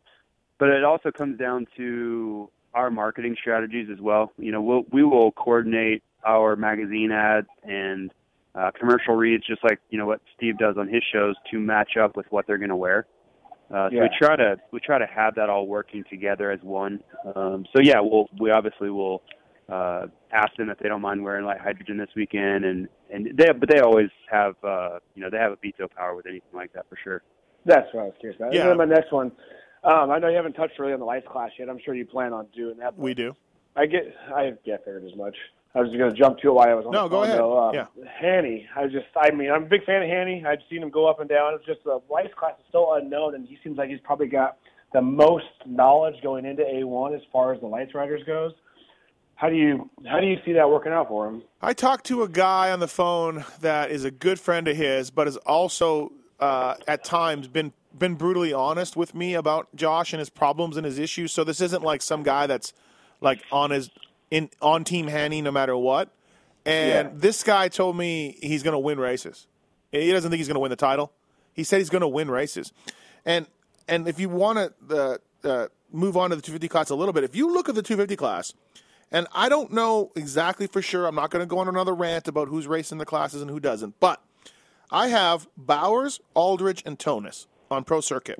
[0.60, 4.32] but it also comes down to our marketing strategies as well.
[4.38, 8.12] You know, we'll, we will coordinate our magazine ads and
[8.56, 11.98] uh, commercial reads, just like you know what Steve does on his shows, to match
[11.98, 13.06] up with what they're going to wear.
[13.70, 14.02] Uh, so Yeah.
[14.04, 17.02] we try to we try to have that all working together as one.
[17.36, 19.22] Um, so yeah, we'll we obviously will
[19.70, 23.52] uh, ask them if they don't mind wearing light hydrogen this weekend, and and they
[23.52, 26.74] but they always have uh, you know they have a veto power with anything like
[26.74, 27.22] that for sure.
[27.66, 28.54] That's what I was curious about.
[28.54, 28.70] Yeah.
[28.70, 29.32] And my next one,
[29.84, 31.70] um, I know you haven't touched really on the lights class yet.
[31.70, 32.98] I'm sure you plan on doing that.
[32.98, 33.36] We do.
[33.76, 34.04] I get,
[34.34, 35.36] I get figured as much.
[35.76, 37.24] I was going to jump to it while I was on No, the go phone,
[37.26, 37.40] ahead.
[37.40, 37.60] Though.
[37.60, 37.86] Um, Yeah.
[38.20, 40.44] Hanny, I just, I mean, I'm a big fan of Hanny.
[40.48, 41.54] I've seen him go up and down.
[41.56, 44.58] It's just the lights class is so unknown, and he seems like he's probably got
[44.94, 48.54] the most knowledge going into A1 as far as the lights riders goes.
[49.38, 51.44] How do you, how do you see that working out for him?
[51.62, 55.12] I talked to a guy on the phone that is a good friend of his,
[55.12, 60.20] but has also uh, at times been been brutally honest with me about Josh and
[60.20, 61.32] his problems and his issues.
[61.32, 62.74] So this isn't like some guy that's
[63.22, 63.90] like on his
[64.32, 66.10] in on Team Hanny no matter what.
[66.66, 67.10] And Yeah.
[67.14, 69.48] this guy told me he's going to win races.
[69.92, 71.12] He doesn't think he's going to win the title.
[71.54, 72.72] He said he's going to win races.
[73.26, 73.46] And
[73.88, 74.58] and if you want
[74.90, 77.70] to uh, uh, move on to the 250 class a little bit, if you look
[77.70, 78.54] at the 250 class,
[79.12, 81.06] and I don't know exactly for sure.
[81.06, 83.60] I'm not going to go on another rant about who's racing the classes and who
[83.60, 84.00] doesn't.
[84.00, 84.22] But
[84.92, 88.40] I have Bowers, Aldridge, and Tonus on Pro Circuit.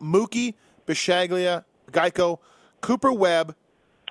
[0.00, 0.54] Mookie,
[0.86, 2.38] Bishaglia, Geico,
[2.80, 3.54] Cooper Webb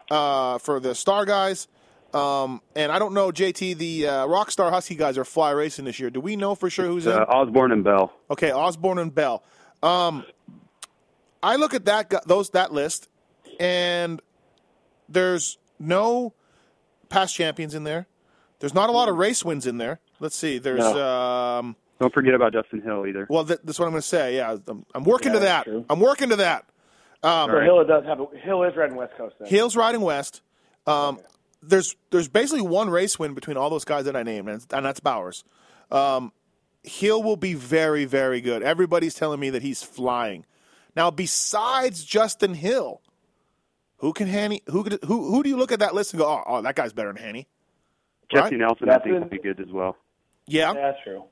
[0.10, 1.67] uh, for the Star guys.
[2.13, 5.97] Um, and I don't know, JT, the uh, Rockstar Husky guys are fly racing this
[5.99, 6.10] year.
[6.10, 7.13] Do we know for sure who's in?
[7.13, 8.12] Uh, Osborne and Bell.
[8.29, 9.43] Okay, Osborne and Bell.
[9.81, 10.25] Um,
[11.41, 13.07] I look at that those that list,
[13.60, 14.21] and
[15.07, 16.34] there's no
[17.10, 18.08] past champions in there.
[18.60, 20.00] There's not a lot of race wins in there.
[20.20, 20.60] Let's see.
[20.60, 23.26] There's um, Don't forget about Justin Hill either.
[23.30, 24.36] well, th- that's what I'm going to say.
[24.38, 25.63] Yeah, I'm, I'm working Yeah, to that.
[25.65, 25.86] true.
[25.89, 26.65] I'm working to that.
[27.24, 29.48] Um, So Hill does have a, Hill is riding West Coast then.
[29.50, 30.41] Hill's riding west.
[30.88, 31.20] Um,
[31.63, 34.86] There's there's basically one race win between all those guys that I named, and, and
[34.86, 35.44] that's Bowers.
[35.91, 36.32] Um,
[36.84, 38.63] Hill will be very very good.
[38.63, 40.46] Everybody's telling me that he's flying.
[40.96, 43.02] Now, besides Justin Hill,
[44.01, 44.61] who can Hanny?
[44.67, 46.75] Who could, who who do you look at that list and go, oh, oh that
[46.75, 47.47] guy's better than Hanny?
[48.31, 48.59] Jessy Right?
[48.59, 49.95] Nelson, I think, would be good as well.
[50.47, 51.23] Yeah, Yeah, that's true.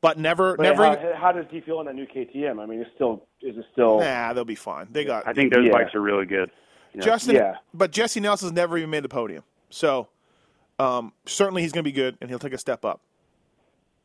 [0.00, 0.84] but never But never.
[0.84, 2.60] how, how does he feel in that new KTM?
[2.60, 4.00] I mean, it's still is it still?
[4.00, 4.88] Nah, they'll be fine.
[4.90, 5.72] They got I think those Yeah.
[5.72, 6.50] bikes are really good.
[6.92, 7.56] You know, Justin, Yeah.
[7.74, 9.42] but Jessy Nelson's never even made the podium.
[9.70, 10.08] So
[10.78, 13.00] um, certainly he's going to be good and he'll take a step up.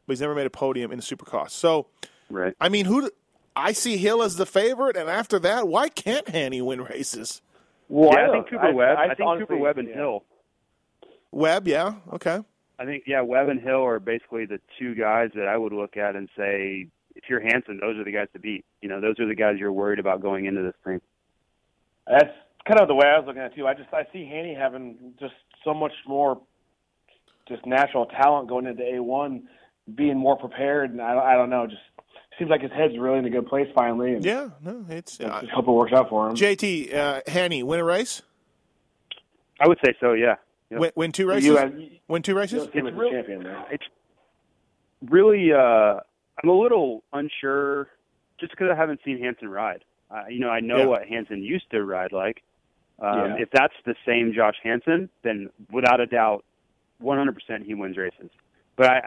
[0.07, 1.51] But he's never made a podium in the Supercross.
[1.51, 1.87] So
[2.29, 2.53] right.
[2.59, 3.01] I mean, who?
[3.01, 3.11] do-
[3.55, 7.41] I see Hill as the favorite, and after that, why can't Hanny win races?
[7.91, 8.97] Well, yeah, I, don't- think Cooper Webb.
[8.97, 9.95] I, think honestly- Cooper Webb and yeah.
[9.95, 10.23] Hill.
[11.33, 12.39] Webb, yeah, okay.
[12.79, 15.97] I think yeah, Webb and Hill are basically the two guys that I would look
[15.97, 18.65] at and say, if you're Hansen, those are the guys to beat.
[18.81, 20.99] You know, those are the guys you're worried about going into this thing.
[22.07, 22.33] That's
[22.67, 23.67] kind of the way I was looking at it too.
[23.67, 26.41] I just I see Haney having just so much more
[27.47, 29.43] just natural talent going into A one,
[29.93, 31.81] being more prepared, and I, I don't know, just
[32.41, 34.13] seems like his head's really in a good place finally.
[34.15, 36.35] And Yeah, no, it's uh, just hope it works out for him.
[36.35, 38.23] JT uh, Hanny win a race,
[39.59, 40.13] I would say so.
[40.13, 40.35] Yeah.
[40.71, 40.79] Yep.
[40.79, 42.63] win, win two races, have- you win two races.
[42.63, 43.45] don't see him as a real- champion.
[43.69, 43.83] It's
[45.09, 45.51] really.
[45.53, 45.99] uh
[46.43, 47.87] I'm a little unsure,
[48.39, 49.83] just because I haven't seen Hansen ride.
[50.09, 50.85] Uh, you know, I know Yeah.
[50.85, 52.41] what Hansen used to ride like.
[52.99, 53.35] Um, Yeah.
[53.39, 56.43] If that's the same Josh Hansen, then without a doubt,
[57.03, 58.31] 100% he wins races.
[58.75, 58.97] But I,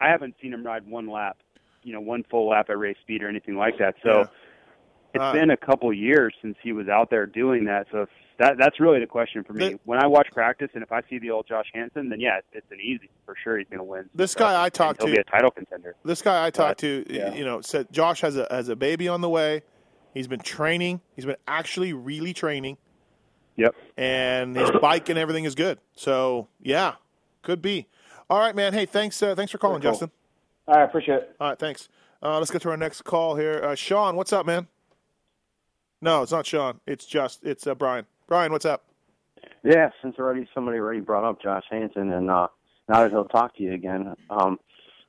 [0.00, 1.38] I, I haven't seen him ride one lap,
[1.82, 3.94] you know, one full lap at race speed or anything like that.
[4.02, 4.24] So Yeah.
[5.14, 7.86] it's Uh, been a couple years since he was out there doing that.
[7.90, 8.06] So
[8.38, 9.78] that that's really the question for me.
[9.84, 12.70] When I watch practice and if I see the old Josh Hansen, then yeah, it's
[12.70, 13.58] an easy for sure.
[13.58, 14.08] He's going to win.
[14.14, 15.96] This So, guy I talked he'll to- be a title contender.
[16.04, 17.34] This guy I talked to, yeah.
[17.34, 19.62] you know, said Josh has a has a baby on the way.
[20.14, 21.00] He's been training.
[21.16, 22.76] He's been actually really training,
[23.56, 23.74] Yep.
[23.96, 25.78] and his bike and everything is good.
[25.96, 26.94] So yeah,
[27.42, 27.88] could be.
[28.30, 28.72] All right, man.
[28.74, 29.22] Hey, thanks.
[29.22, 29.90] Uh, thanks for calling, cool.
[29.92, 30.10] Justin.
[30.68, 31.36] All right, appreciate it.
[31.40, 31.88] All right, thanks.
[32.22, 33.58] Uh, let's get to our next call here.
[33.64, 34.66] Uh, Sean, what's up, man?
[36.02, 36.78] No, it's not Sean.
[36.86, 38.04] It's just it's uh, Brian.
[38.26, 38.84] Brian, what's up?
[39.64, 42.48] Yeah, since already somebody already brought up Josh Hansen, and uh,
[42.86, 44.58] now that he'll talk to you again, um,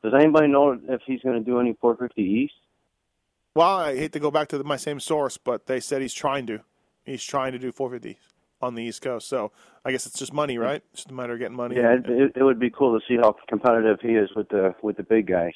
[0.02, 2.54] does anybody know if he's going to do any 450 East?
[3.54, 6.14] Well, I hate to go back to the, my same source, but they said he's
[6.14, 6.62] trying to.
[7.04, 8.18] He's trying to do 450
[8.62, 9.28] on the East Coast.
[9.28, 9.52] So
[9.86, 10.84] I guess it's just money, right?
[10.92, 11.76] It's just a matter of getting money.
[11.76, 14.98] Yeah, it, it, would be cool to see how competitive he is with the with
[14.98, 15.54] the big guys.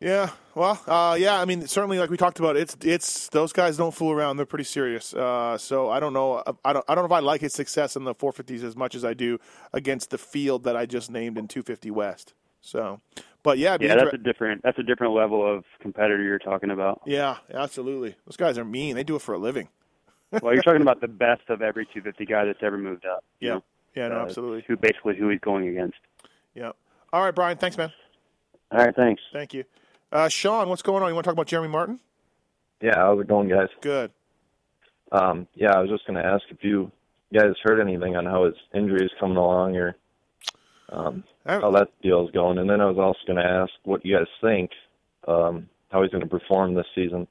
[0.00, 1.40] Yeah, well, uh, yeah.
[1.40, 4.36] I mean, certainly, like we talked about, it's it's those guys don't fool around.
[4.36, 5.12] They're pretty serious.
[5.12, 6.42] Uh, so I don't know.
[6.64, 6.84] I don't.
[6.88, 9.14] I don't know if I like his success in the 450s as much as I
[9.14, 9.40] do
[9.72, 12.34] against the field that I just named in 250 West.
[12.60, 13.00] So,
[13.42, 16.70] but yeah, Yeah, inter- that's a different that's a different level of competitor you're talking
[16.70, 17.02] about.
[17.04, 18.14] yeah, absolutely.
[18.24, 18.94] Those guys are mean.
[18.94, 19.68] They do it for a living.
[20.42, 23.24] Well, you're talking about the best of every 250 guy that's ever moved up.
[23.40, 23.54] you Yeah.
[23.54, 23.64] know?
[23.94, 24.64] Yeah, no, Uh, absolutely.
[24.68, 25.98] Who basically who he's going against.
[26.54, 26.72] Yeah.
[27.12, 27.56] All right, Brian.
[27.56, 27.92] Thanks, man.
[28.70, 29.22] All right, thanks.
[29.32, 29.64] Thank you.
[30.12, 31.08] Uh, Sean, what's going on?
[31.08, 32.00] You want to talk about Jeremy Martin?
[32.80, 33.68] Yeah, how's it going, guys?
[33.80, 34.10] Good.
[35.10, 36.92] Um, yeah, I was just going to ask if you
[37.32, 39.96] guys heard anything on how his injury is coming along or
[40.90, 42.58] um, how that deal is going.
[42.58, 44.70] And then I was also going to ask what you guys think,
[45.26, 47.26] um, how he's going to perform this season.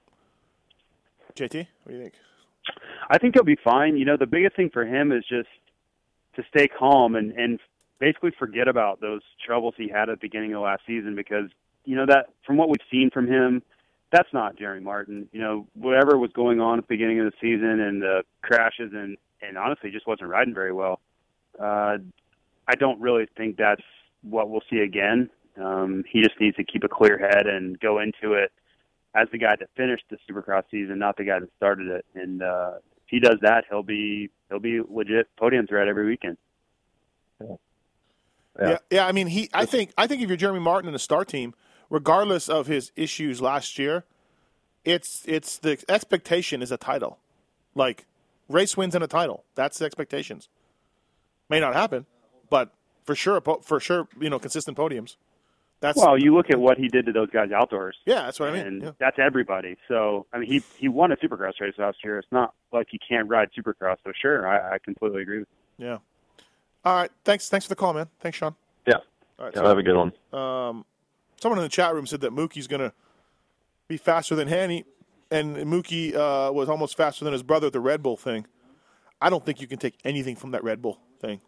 [1.35, 2.13] JT, what do you think?
[3.09, 3.97] I think he'll be fine.
[3.97, 5.49] You know, the biggest thing for him is just
[6.35, 7.59] to stay calm and and
[7.99, 11.49] basically forget about those troubles he had at the beginning of last season because
[11.85, 13.63] you know that from what we've seen from him,
[14.11, 15.27] that's not Jerry Martin.
[15.31, 18.91] You know, whatever was going on at the beginning of the season and the crashes
[18.93, 20.99] and and honestly just wasn't riding very well.
[21.59, 21.97] Uh,
[22.67, 23.81] I don't really think that's
[24.21, 25.29] what we'll see again.
[25.57, 28.51] Um, he just needs to keep a clear head and go into it
[29.17, 32.05] as the guy that finished the Supercross season, not the guy that started it.
[32.13, 36.37] And uh, if he does that, he'll be he'll be legit podium threat every weekend.
[38.59, 38.77] Yeah.
[38.89, 39.49] yeah, I mean, he.
[39.53, 39.91] I think.
[39.97, 41.53] I think if you're Jeremy Martin in the star team,
[41.89, 44.03] regardless of his issues last year,
[44.83, 47.19] it's it's the expectation is a title,
[47.75, 48.05] like
[48.49, 49.43] race wins and a title.
[49.55, 50.49] That's the expectations.
[51.49, 52.07] May not happen,
[52.49, 55.17] but for sure, for sure, you know, consistent podiums.
[55.79, 57.95] That's well, you look at what he did to those guys outdoors.
[58.05, 58.65] Yeah, that's what I mean.
[58.67, 58.91] And Yeah.
[58.99, 59.77] that's everybody.
[59.87, 62.17] So I mean, he he won a Supercross race last year.
[62.17, 63.97] It's not like he can't ride Supercross.
[64.03, 65.47] So sure, I, I completely agree with.
[65.77, 65.85] You.
[65.85, 65.97] Yeah.
[66.83, 67.11] All right.
[67.23, 67.49] Thanks.
[67.49, 68.07] Thanks for the call, man.
[68.19, 68.55] Thanks, Sean.
[68.87, 68.95] Yeah.
[69.37, 69.55] All right.
[69.55, 70.13] Yeah, have a good one.
[70.33, 70.83] Um,
[71.39, 72.91] someone in the chat room said that Mookie's going to
[73.87, 74.83] be faster than Hanny,
[75.29, 78.47] and Mookie uh, was almost faster than his brother at the Red Bull thing.
[79.21, 81.41] I don't think you can take anything from that Red Bull thing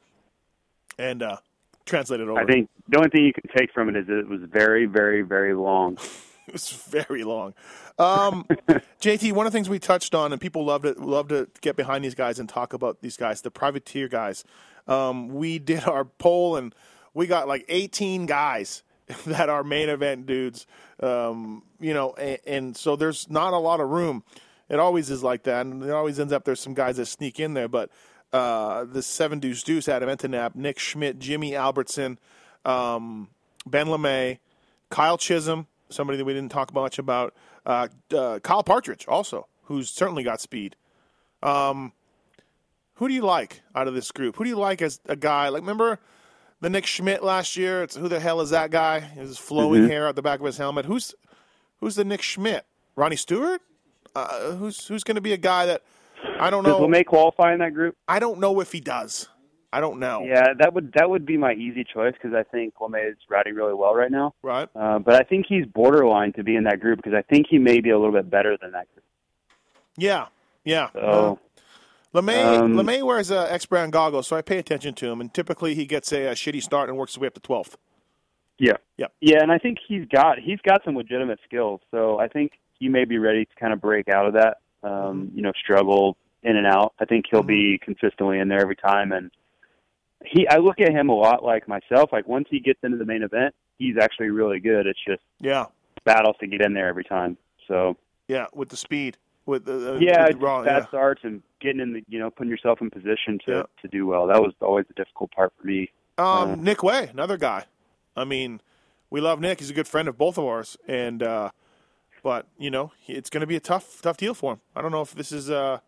[0.98, 1.38] and uh,
[1.86, 2.40] translate it over.
[2.40, 5.22] I think the only thing you can take from it is it was very, very,
[5.22, 5.98] very long.
[6.48, 7.54] it was very long.
[7.98, 8.46] Um,
[9.02, 11.76] JT, one of the things we touched on, and people love to love to get
[11.76, 14.44] behind these guys and talk about these guys, the privateer guys.
[14.88, 16.74] Um, we did our poll, and
[17.14, 18.84] we got like 18 guys
[19.26, 20.68] that are main event dudes.
[21.02, 24.24] Um, you know, and, and so there's not a lot of room.
[24.70, 27.40] It always is like that, and it always ends up there's some guys that sneak
[27.40, 27.68] in there.
[27.68, 27.90] But
[28.34, 32.20] uh, the seven deuce deuce, Adam Enticknap, Nick Schmidt, Jimmy Albertson,
[32.66, 33.30] um,
[33.66, 34.40] Ben Lamay,
[34.90, 37.34] Kyle Chisholm, somebody that we didn't talk much about,
[37.66, 40.76] uh, uh, Kyle Partridge also, who's certainly got speed.
[41.42, 41.94] Um,
[42.96, 44.36] who do you like out of this group?
[44.36, 45.50] Who do you like as a guy?
[45.50, 46.00] Like, remember
[46.60, 47.84] the Nick Schmidt last year?
[47.84, 49.00] It's who the hell is that guy?
[49.00, 49.90] His flowing Mhm.
[49.90, 50.86] hair out the back of his helmet.
[50.86, 51.16] Who's
[51.80, 52.66] who's the Nick Schmidt?
[52.98, 53.62] Ronnie Stewart?
[54.16, 55.82] Uh, who's who's going to be a guy that
[56.40, 56.80] I don't know.
[56.80, 56.88] Does?
[56.88, 57.96] Lamay qualify in that group?
[58.08, 59.28] I don't know if he does.
[59.72, 60.24] I don't know.
[60.26, 63.54] Yeah, that would that would be my easy choice because I think Lamay is riding
[63.54, 64.34] really well right now.
[64.42, 64.68] Right.
[64.76, 67.60] Uh, but I think he's borderline to be in that group because I think he
[67.60, 69.06] may be a little bit better than that group.
[69.96, 70.28] Yeah,
[70.64, 70.90] yeah.
[70.94, 71.40] So
[72.16, 75.22] Lamay Um, Lamay wears uh, X brand goggles, so I pay attention to him.
[75.22, 77.78] And typically, he gets a, a shitty start and works his way up to twelfth.
[78.58, 79.14] yeah, Yep.
[79.22, 81.82] yeah, and I think he's got he's got some legitimate skills.
[81.92, 84.58] So I think he may be ready to kind of break out of that.
[84.84, 86.94] Um, you know, struggle in and out.
[87.00, 89.12] I think he'll be consistently in there every time.
[89.12, 89.30] And
[90.26, 92.12] he, I look at him a lot like myself.
[92.14, 94.88] Like once he gets into the main event, he's actually really good.
[94.88, 95.66] It's just Yeah,
[96.06, 97.38] battles to get in there every time.
[97.68, 100.88] So yeah, with the speed, with the uh, yeah, with the raw, fast yeah.
[100.88, 103.64] starts and getting in the you know putting yourself in position to Yeah.
[103.82, 104.28] to do well.
[104.28, 105.90] That was always the difficult part for me.
[106.18, 107.66] Um, Uh, Nick Wey, another guy.
[108.16, 108.62] I mean,
[109.10, 109.60] we love Nick.
[109.60, 111.52] He's a good friend of both of ours, and uh,
[112.24, 114.62] but you know, it's going to be a tough, tough deal for him.
[114.76, 115.80] I don't know if this is, uh,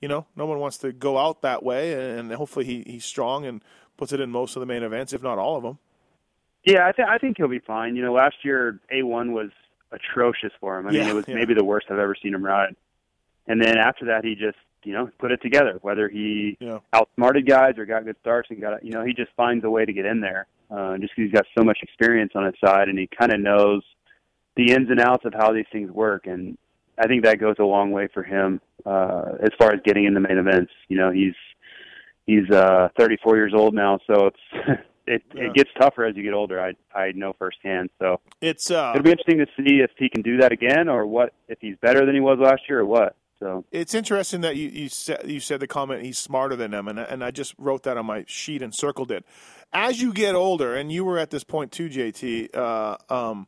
[0.00, 3.44] you know, no one wants to go out that way, and hopefully he, he's strong
[3.46, 3.62] and
[3.96, 5.78] puts it in most of the main events, if not all of them.
[6.64, 7.96] Yeah, I think I think he'll be fine.
[7.96, 9.50] You know, last year A one was
[9.92, 10.86] atrocious for him.
[10.86, 11.34] I mean, it was yeah.
[11.34, 12.76] maybe the worst I've ever seen him ride.
[13.46, 15.78] And then after that, he just you know put it together.
[15.82, 16.78] Whether he Yeah.
[16.92, 19.84] outsmarted guys or got good starts and got you know he just finds a way
[19.84, 20.46] to get in there.
[20.70, 23.40] Uh, just because he's got so much experience on his side and he kind of
[23.40, 23.82] knows
[24.60, 26.26] the ins and outs of how these things work.
[26.26, 26.58] And
[26.98, 30.14] I think that goes a long way for him uh, as far as getting in
[30.14, 30.72] the main events.
[30.88, 31.34] You know, he's
[32.26, 35.44] he's uh 34 years old now, so it's it Yeah.
[35.44, 36.60] it gets tougher as you get older.
[36.60, 37.90] I I know firsthand.
[37.98, 41.06] So It's uh, it'll be interesting to see if he can do that again, or
[41.06, 43.16] what if he's better than he was last year, or what.
[43.38, 46.86] So It's interesting that you, you said you said the comment he's smarter than them,
[46.86, 49.24] and and I just wrote that on my sheet and circled it.
[49.72, 52.54] As you get older, and you were at this point too, JT.
[52.54, 53.46] Uh, um,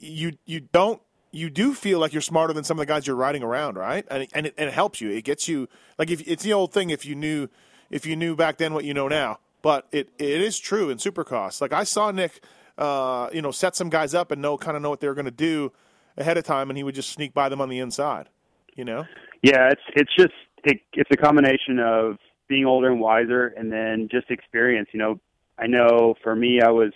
[0.00, 1.00] you you don't
[1.32, 4.04] you do feel like you're smarter than some of the guys you're riding around, right?
[4.10, 5.10] And and it, and it helps you.
[5.10, 6.90] It gets you like if it's the old thing.
[6.90, 7.48] If you knew
[7.90, 10.98] if you knew back then what you know now, but it it is true in
[10.98, 11.60] Supercross.
[11.60, 12.40] Like I saw Nick
[12.80, 15.14] uh, you know, set some guys up and know kind of know what they were
[15.14, 15.70] going to do
[16.16, 18.28] ahead of time, and he would just sneak by them on the inside.
[18.74, 19.04] You know?
[19.42, 20.32] Yeah, it's it's just
[20.64, 22.16] it, it's a combination of
[22.48, 24.88] being older and wiser, and then just experience.
[24.92, 25.20] You know,
[25.58, 26.92] I know for me, I was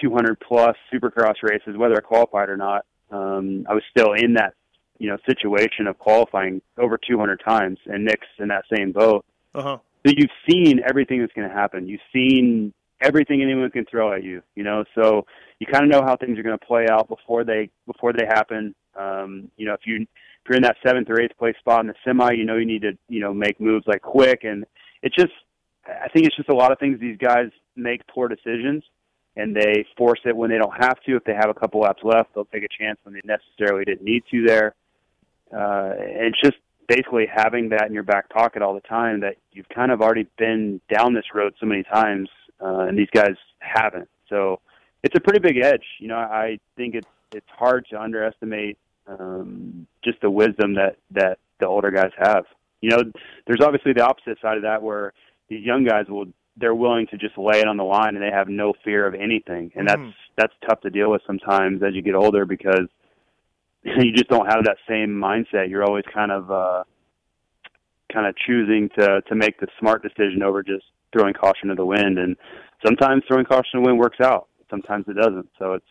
[0.00, 2.84] 200 plus Supercross races, whether I qualified or not.
[3.10, 4.54] Um, I was still in that
[4.98, 9.24] you know situation of qualifying over 200 times, and Nick's in that same boat.
[9.54, 9.78] Uh-huh.
[10.06, 11.88] So you've seen everything that's going to happen.
[11.88, 14.42] You've seen everything anyone can throw at you.
[14.54, 15.26] You know, so
[15.58, 18.26] you kind of know how things are going to play out before they before they
[18.26, 18.74] happen.
[18.98, 21.88] Um, you know, if you if you're in that seventh or eighth place spot in
[21.88, 24.64] the semi, you know you need to you know make moves like quick, and
[25.02, 25.32] it's just
[25.86, 28.82] I think it's just a lot of things these guys make poor decisions
[29.36, 31.16] and they force it when they don't have to.
[31.16, 34.04] If they have a couple laps left, they'll take a chance when they necessarily didn't
[34.04, 34.74] need to there.
[35.52, 36.56] Uh, and it's just
[36.88, 40.26] basically having that in your back pocket all the time that you've kind of already
[40.38, 42.28] been down this road so many times,
[42.60, 44.08] uh, and these guys haven't.
[44.28, 44.60] So
[45.02, 45.84] it's a pretty big edge.
[46.00, 51.38] You know, I think it's it's hard to underestimate um, just the wisdom that that
[51.60, 52.44] the older guys have.
[52.80, 53.02] You know,
[53.46, 55.12] there's obviously the opposite side of that where
[55.48, 58.30] these young guys will they're willing to just lay it on the line and they
[58.30, 60.04] have no fear of anything, and Mm-hmm.
[60.04, 62.88] that's that's tough to deal with sometimes as you get older because
[63.82, 65.68] you just don't have that same mindset.
[65.70, 66.84] You're always kind of uh,
[68.12, 71.84] kind of choosing to to make the smart decision over just throwing caution to the
[71.86, 72.36] wind, and
[72.84, 74.48] sometimes throwing caution to the wind works out.
[74.70, 75.48] Sometimes it doesn't.
[75.58, 75.86] So it's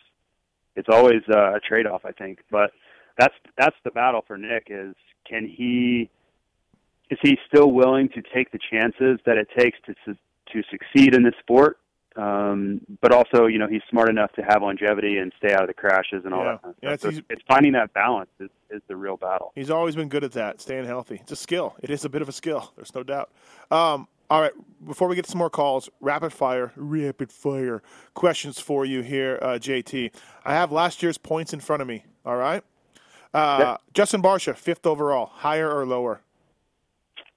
[0.75, 2.39] it's always uh, a trade off, I think.
[2.51, 2.71] But
[3.17, 4.95] that's that's the battle for Nick is
[5.27, 6.09] can he
[7.09, 9.93] is he still willing to take the chances that it takes to
[10.53, 11.79] to succeed in this sport?
[12.17, 15.67] Um, but also, you know, he's smart enough to have longevity and stay out of
[15.67, 16.51] the crashes and all Yeah.
[16.53, 16.61] that.
[16.61, 17.01] Kind of Yeah, stuff.
[17.01, 19.51] So it's it's, finding that balance is, is the real battle.
[19.53, 21.15] He's always been good at that, staying healthy.
[21.21, 21.75] It's a skill.
[21.81, 22.71] It is a bit of a skill.
[22.77, 23.31] There's no doubt.
[23.69, 24.53] Um, all right,
[24.87, 29.37] before we get to some more calls, rapid fire, rapid fire questions for you here,
[29.41, 30.11] uh, JT.
[30.45, 32.05] I have last year's points in front of me.
[32.25, 32.63] All right.
[33.33, 36.21] Uh, Justin Barcia, fifth overall, higher or lower?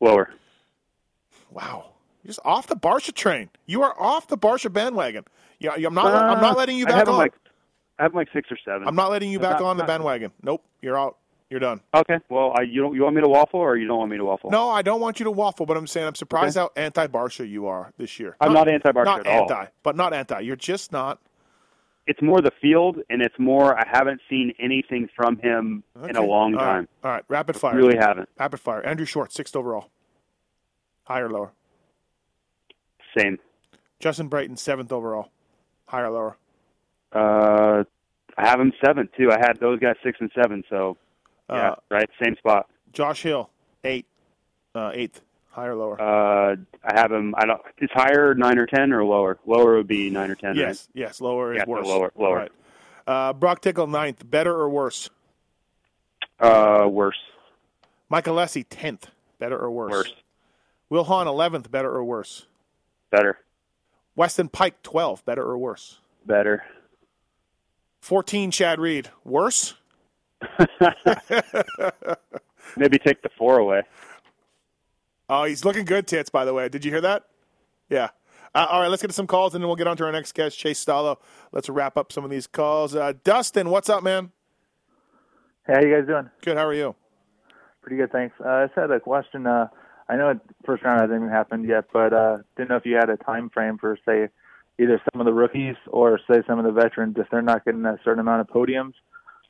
[0.00, 0.30] Lower.
[1.50, 1.94] Wow,
[2.28, 3.48] you're just off the Barcia train.
[3.66, 5.24] You are off the Barcia bandwagon.
[5.60, 6.14] Yeah, I'm not.
[6.14, 7.16] I'm not letting you Uh, I back have on.
[7.16, 7.32] like
[7.98, 8.86] I have like six or seven.
[8.86, 10.30] I'm not letting you back not- on the not- bandwagon.
[10.42, 11.16] Nope, you're out.
[11.50, 11.80] You're done.
[11.94, 12.18] Okay.
[12.28, 14.24] Well, I, you don't you want me to waffle or you don't want me to
[14.26, 14.50] waffle?
[14.50, 17.66] No, I don't want you to waffle, but I'm saying I'm surprised how anti-Barcia you
[17.68, 18.36] are this year.
[18.42, 19.42] I'm not anti-Barcia Not at all.
[19.50, 20.40] anti, but not anti.
[20.40, 21.20] You're just not.
[22.06, 26.20] It's more the field, and it's more I haven't seen anything from him in a
[26.20, 26.28] Okay.
[26.28, 26.72] long All right.
[26.74, 26.88] time.
[27.02, 27.74] All right, rapid fire.
[27.74, 28.28] Really haven't.
[28.38, 28.84] Rapid fire.
[28.84, 29.88] Andrew Short, sixth overall.
[31.04, 31.52] Higher, or lower.
[33.18, 33.38] Same.
[34.00, 35.30] Justin Brayton, seventh overall.
[35.86, 36.36] Higher, or lower.
[37.12, 37.84] Uh,
[38.36, 39.30] I have him seventh too.
[39.32, 40.96] I had those guys six and seven, so
[41.50, 42.68] yeah, Uh, right, same spot.
[42.92, 43.50] Josh Hill,
[43.84, 44.06] eight,
[44.74, 45.22] uh, eighth.
[45.50, 46.00] Higher, or lower.
[46.00, 47.34] Uh, I have him.
[47.36, 47.60] I don't.
[47.78, 49.38] Is higher nine or ten or lower?
[49.46, 50.54] Lower would be nine or ten.
[50.54, 51.20] yes, yes.
[51.20, 51.86] Lower is Yeah, worse.
[51.86, 52.36] lower- lower.
[52.36, 52.52] Right.
[53.08, 54.28] Uh, Broc Tickle, ninth.
[54.30, 55.10] Better or worse?
[56.38, 57.18] Uh, worse.
[58.08, 59.08] Mike Alessi, tenth.
[59.40, 59.90] Better or worse?
[59.90, 60.14] Worse.
[60.90, 61.70] Will Hahn, eleventh.
[61.70, 62.46] Better or worse?
[63.10, 63.38] Better.
[64.16, 65.24] Weston Peick, twelve.
[65.24, 65.98] Better or worse?
[66.26, 66.64] Better.
[68.00, 68.50] Fourteen.
[68.50, 69.74] Chad Reed, worse.
[72.76, 73.82] Maybe take the four away.
[75.28, 76.30] Oh, he's looking good, tits.
[76.30, 77.24] By the way, did you hear that?
[77.88, 78.08] Yeah.
[78.54, 80.12] Uh, all right, let's get to some calls, and then we'll get on to our
[80.12, 81.18] next guest, Chase Stallo.
[81.52, 82.94] Let's wrap up some of these calls.
[82.94, 84.32] Uh, Dustin, what's up, man?
[85.66, 86.30] Hey, how you guys doing?
[86.42, 86.56] Good.
[86.56, 86.94] How are you?
[87.82, 88.34] Pretty good, thanks.
[88.40, 89.46] Uh, I just had a question.
[90.08, 93.10] I know first round hasn't even happened yet, but uh, didn't know if you had
[93.10, 94.28] a time frame for, say,
[94.80, 97.84] either some of the rookies or say some of the veterans if they're not getting
[97.84, 98.94] a certain amount of podiums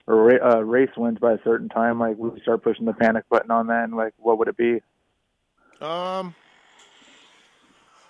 [0.09, 2.01] or uh, race wins by a certain time.
[2.01, 3.85] Like, would we start pushing the panic button on that?
[3.85, 4.81] And like, what would it be?
[5.81, 6.35] Um,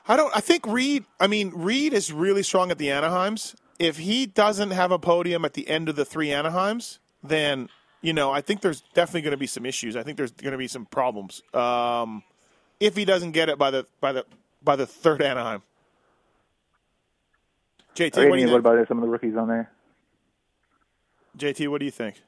[0.06, 0.34] I don't.
[0.34, 1.04] I think Reed.
[1.20, 3.56] I mean, Reed is really strong at the Anaheims.
[3.78, 7.68] If he doesn't have a podium at the end of the three Anaheims, then
[8.00, 9.96] you know I think there's definitely going to be some issues.
[9.96, 11.42] I think there's going to be some problems.
[11.52, 12.22] Um,
[12.80, 14.24] if he doesn't get it by the by the
[14.62, 15.62] by the third Anaheim.
[17.94, 18.66] JT, Or what do you what think?
[18.74, 19.70] about some of the rookies on there?
[21.36, 22.20] JT, what do you think?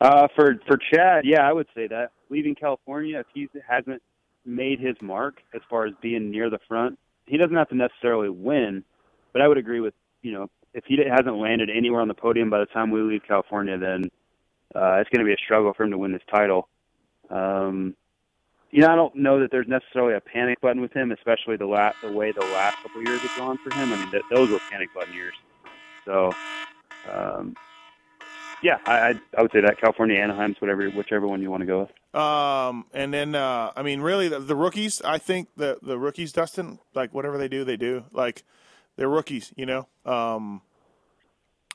[0.00, 4.02] Uh, for for Chad, yeah, I would say that leaving California, if he hasn't
[4.44, 8.28] made his mark as far as being near the front, he doesn't have to necessarily
[8.28, 8.84] win.
[9.32, 12.50] But I would agree with you know if he hasn't landed anywhere on the podium
[12.50, 14.04] by the time we leave California, then
[14.74, 16.68] uh, it's going to be a struggle for him to win this title.
[17.30, 17.96] Um,
[18.76, 21.64] you know, I don't know that there's necessarily a panic button with him, especially the
[21.64, 23.90] la- the way the last couple years have gone for him.
[23.90, 25.32] I mean, th- those were panic button years.
[26.04, 26.36] So,
[27.10, 27.56] um,
[28.62, 31.88] yeah, I, I would say that California, Anaheim's whatever, whichever one you want to go
[31.88, 32.20] with.
[32.20, 35.00] Um, and then uh, I mean, really, the, the rookies.
[35.02, 38.04] I think the the rookies, Dustin, like whatever they do, they do.
[38.12, 38.44] Like
[38.96, 39.88] They're rookies, you know.
[40.04, 40.62] Um,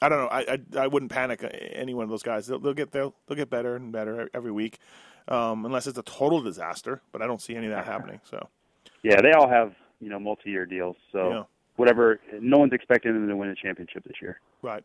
[0.01, 0.27] I don't know.
[0.27, 1.43] I, I I wouldn't panic
[1.73, 2.47] any one of those guys.
[2.47, 4.79] They'll, they'll get they'll, they'll get better and better every week,
[5.27, 7.01] um, unless it's a total disaster.
[7.11, 8.19] But I don't see any of that happening.
[8.23, 8.47] So
[9.03, 11.43] Yeah, they all have you know multi-year deals, so Yeah.
[11.75, 12.19] whatever.
[12.39, 14.39] No one's expecting them to win a championship this year.
[14.61, 14.83] right.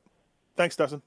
[0.57, 1.03] Thanks, Dustin.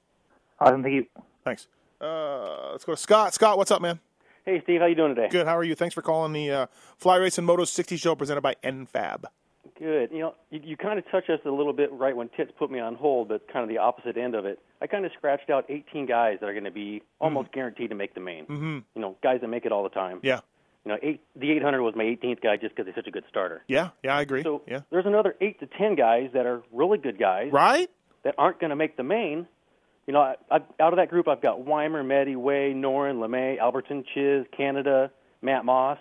[0.60, 0.82] Awesome.
[0.84, 1.06] Thank you.
[1.44, 1.66] Thanks.
[2.00, 3.34] Uh, let's go to Scott.
[3.34, 3.98] Scott, what's up, man?
[4.44, 5.28] Hey, Steve, how you doing today?
[5.28, 5.44] Good.
[5.46, 5.74] How are you?
[5.74, 6.66] Thanks for calling the uh,
[6.96, 9.24] Fly Racing Moto 60 show presented by NFAB.
[9.78, 10.10] Good.
[10.10, 12.70] You know, you, you kind of touched us a little bit right when Tits put
[12.70, 14.58] me on hold, but kind of the opposite end of it.
[14.80, 17.96] I kind of scratched out 18 guys that are going to be almost guaranteed to
[17.96, 18.44] make the main.
[18.44, 18.78] Mm-hmm.
[18.94, 20.20] You know, guys that make it all the time.
[20.22, 20.40] Yeah.
[20.84, 23.24] You know, eight, the 800 was my 18th guy just because he's such a good
[23.28, 23.62] starter.
[23.68, 23.90] Yeah.
[24.02, 24.16] Yeah.
[24.16, 24.42] I agree.
[24.42, 24.80] So yeah.
[24.90, 27.50] there's another eight to 10 guys that are really good guys.
[27.52, 27.90] Right.
[28.24, 29.46] That aren't going to make the main.
[30.06, 33.60] You know, I, I, out of that group, I've got Weimer, Meddy, Wey, Noren, Lamay,
[33.60, 35.10] Albertson, Chiz, Canada,
[35.42, 35.98] Matt Moss.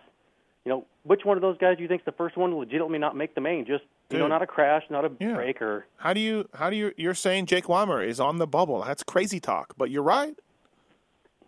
[0.66, 2.99] You know, which one of those guys do you think's the first one to legitimately
[2.99, 3.66] not make the main?
[3.66, 5.34] Just you know, not a crash, not a Yeah.
[5.34, 6.47] break, or How do you?
[6.53, 6.93] How do you?
[6.97, 8.84] You're saying Jake Weimer is on the bubble?
[8.84, 9.74] That's crazy talk.
[9.76, 10.38] But you're right.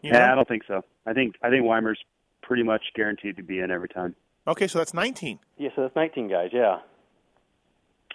[0.02, 0.32] You yeah, know?
[0.32, 0.84] I don't think so.
[1.06, 2.00] I think I think Weimer's
[2.42, 4.16] pretty much guaranteed to be in every time.
[4.48, 5.38] Okay, so that's 19.
[5.58, 5.70] yeah.
[5.76, 6.50] So that's 19 guys.
[6.52, 6.80] Yeah.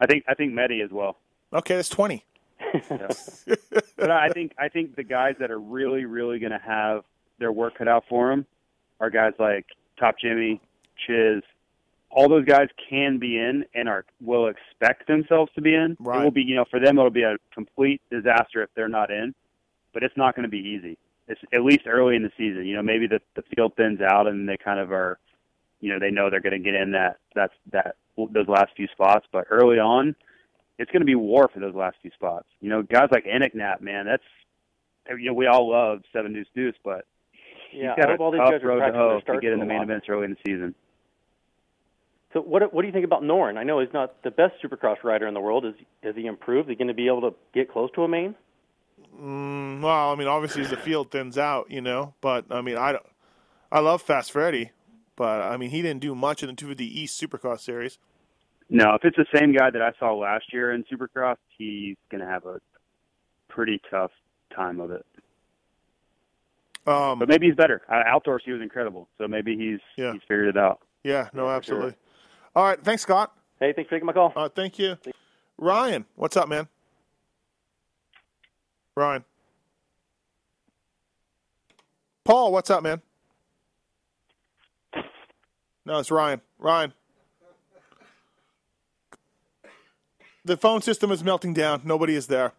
[0.00, 1.16] I think I think Medi as well.
[1.52, 2.24] Okay, that's 20.
[3.96, 7.04] but I think I think the guys that are really really going to have
[7.38, 8.46] their work cut out for them
[9.00, 9.66] are guys like
[9.98, 10.60] Top Jimmy,
[11.06, 11.42] Chiz.
[12.10, 15.96] All those guys can be in and are will expect themselves to be in.
[16.00, 16.20] Right.
[16.20, 19.10] It will be you know for them it'll be a complete disaster if they're not
[19.10, 19.34] in,
[19.92, 20.98] but it's not going to be easy.
[21.28, 22.64] It's at least early in the season.
[22.66, 25.18] You know maybe the the field thins out and they kind of are,
[25.80, 28.86] you know they know they're going to get in that that's that those last few
[28.88, 30.14] spots, but early on
[30.78, 32.46] it's going to be war for those last few spots.
[32.60, 34.22] You know, guys like Enticknap, man, that's
[35.08, 37.04] you know we all love Seven Deuce Deuce, but
[37.72, 39.60] Yeah, he's got I a all these tough guys road to hoe to get in
[39.60, 40.74] the main events early in the season.
[42.36, 43.56] So what what do you think about Noren?
[43.56, 45.64] I know he's not the best Supercross rider in the world.
[45.64, 45.72] Is
[46.02, 46.68] has he improved?
[46.68, 48.34] Is he going to be able to get close to a main?
[49.18, 52.12] Mm, well, I mean, obviously as the field thins out, you know.
[52.20, 53.06] But I mean, I don't.
[53.72, 54.72] I love Fast Freddy,
[55.16, 57.98] but I mean, he didn't do much in the 250 East Supercross series.
[58.68, 62.20] No, if it's the same guy that I saw last year in Supercross, he's going
[62.20, 62.60] to have a
[63.48, 64.10] pretty tough
[64.54, 65.06] time of it.
[66.86, 67.80] Um, but maybe he's better.
[67.88, 70.12] Uh, outdoors, he was incredible, so maybe he's Yeah.
[70.12, 70.80] he's figured it out.
[71.02, 71.94] Yeah, no, absolutely.
[72.56, 73.36] All right, thanks, Scott.
[73.60, 74.32] Hey, thanks for taking my call.
[74.34, 74.96] Uh, thank you,
[75.58, 76.06] Ryan.
[76.14, 76.68] What's up, man?
[78.94, 79.24] Ryan.
[82.24, 83.02] Paul, what's up, man?
[85.84, 86.40] No, it's Ryan.
[86.58, 86.94] Ryan.
[90.46, 91.82] The phone system is melting down.
[91.84, 92.52] Nobody is there.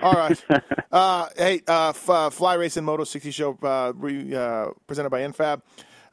[0.00, 0.42] All right.
[0.92, 5.20] uh, hey, uh, f- uh, Fly Racing Moto 60 show uh, re- uh, presented by
[5.20, 5.60] NFAB.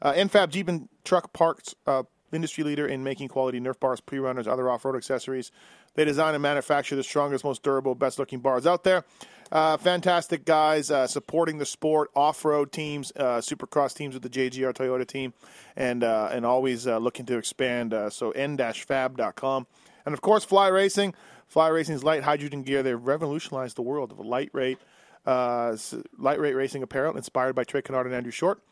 [0.02, 2.02] Uh, NFAB Jeep and Truck Parts, uh,
[2.32, 5.50] industry leader in making quality Nerf bars, pre runners, other off road accessories.
[5.94, 9.04] They design and manufacture the strongest, most durable, best looking bars out there.
[9.50, 14.30] Uh, fantastic guys uh, supporting the sport, off road teams, uh, supercross teams with the
[14.30, 15.34] JGR Toyota team,
[15.76, 17.92] and uh, and always uh, looking to expand.
[17.92, 19.66] Uh, so n-fab.com.
[20.06, 21.14] And of course, Fly Racing.
[21.48, 22.84] Fly Racing's light hydrogen gear.
[22.84, 24.78] They've revolutionized the world of light rate,
[25.26, 28.62] light rate racing apparel, inspired by Trey Canard and Andrew Short.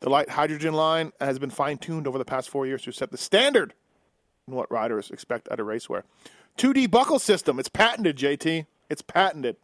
[0.00, 3.10] The light hydrogen line has been fine tuned over the past four years to set
[3.10, 3.74] the standard
[4.48, 6.02] in what riders expect at a racewear.
[6.56, 7.58] 2D buckle system.
[7.58, 8.66] It's patented, JT.
[8.88, 9.56] It's patented.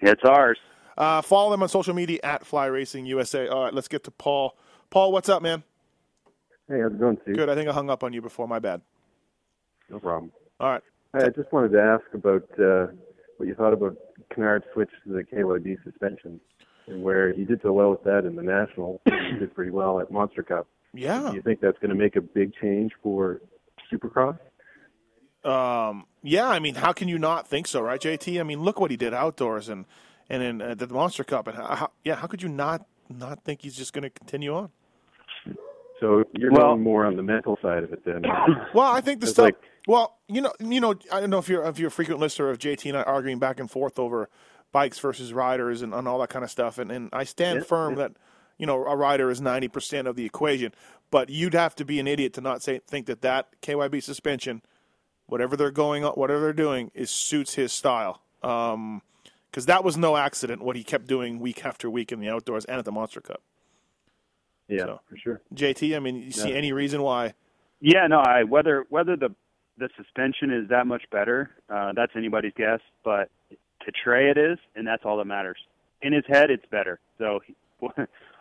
[0.00, 0.58] It's ours.
[0.96, 3.48] Uh, follow them on social media at Fly Racing USA.
[3.48, 4.56] All right, let's get to Paul.
[4.90, 5.62] Paul, what's up, man?
[6.68, 7.36] Hey, how's it going, Steve?
[7.36, 7.48] Good.
[7.48, 8.46] I think I hung up on you before.
[8.46, 8.82] My bad.
[9.88, 10.32] No problem.
[10.60, 10.82] All right.
[11.16, 12.92] Hey, I just wanted to ask about uh,
[13.36, 13.96] what you thought about
[14.32, 16.40] Canard's switch to the KYB suspension and
[16.86, 19.00] where he did so well with that in the National.
[19.04, 20.66] he did pretty well at Monster Cup.
[20.94, 21.28] Yeah.
[21.30, 23.40] Do you think that's going to make a big change for
[23.92, 24.38] Supercross?
[25.44, 28.38] Um, yeah, I mean, how can you not think so, right, JT?
[28.38, 29.86] I mean, look what he did outdoors and
[30.30, 33.42] and in uh, the Monster Cup, and how, how, yeah, how could you not not
[33.44, 34.70] think he's just going to continue on?
[36.00, 38.22] So you're Well- going more on the mental side of it then.
[38.74, 39.44] Well, I think the It's stuff.
[39.44, 39.56] like-
[39.88, 42.50] well, you know, you know, I don't know if you're if you're a frequent listener
[42.50, 44.28] of JT and I arguing back and forth over
[44.72, 47.64] bikes versus riders and, and all that kind of stuff, and, and I stand Yeah,
[47.64, 48.08] firm yeah.
[48.08, 48.12] that
[48.58, 50.72] you know a rider is ninety percent of the equation,
[51.10, 54.62] but you'd have to be an idiot to not say think that that KYB suspension,
[55.26, 58.22] whatever they're going on, whatever they're doing, is suits his style.
[58.42, 59.02] Um,
[59.50, 62.64] because that was no accident what he kept doing week after week in the outdoors
[62.64, 63.42] and at the Monster Cup.
[64.66, 65.00] Yeah, So.
[65.10, 65.40] for sure.
[65.54, 67.34] JT, I mean, you see any reason why?
[67.80, 69.34] Yeah, no, I whether whether the
[69.76, 72.80] the suspension is that much better, uh, that's anybody's guess.
[73.04, 73.28] But
[73.84, 75.58] to Trey, it is, and that's all that matters.
[76.02, 76.98] In his head, it's better.
[77.18, 77.40] So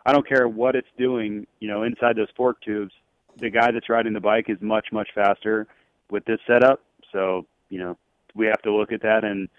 [0.06, 1.46] I don't care what it's doing.
[1.60, 2.94] You know, inside those fork tubes,
[3.38, 5.68] the guy that's riding the bike is much much faster
[6.10, 6.82] with this setup.
[7.12, 7.98] So you know,
[8.36, 9.24] we have to look at that.
[9.24, 9.50] And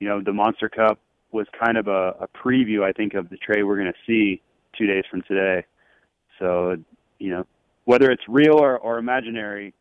[0.00, 0.98] you know, the Monster Cup
[1.32, 4.40] was kind of a, a preview, I think, of the trade we're going to see
[4.76, 5.64] two days from today.
[6.38, 6.76] So
[7.18, 7.46] you know,
[7.84, 9.74] whether it's real or, or imaginary,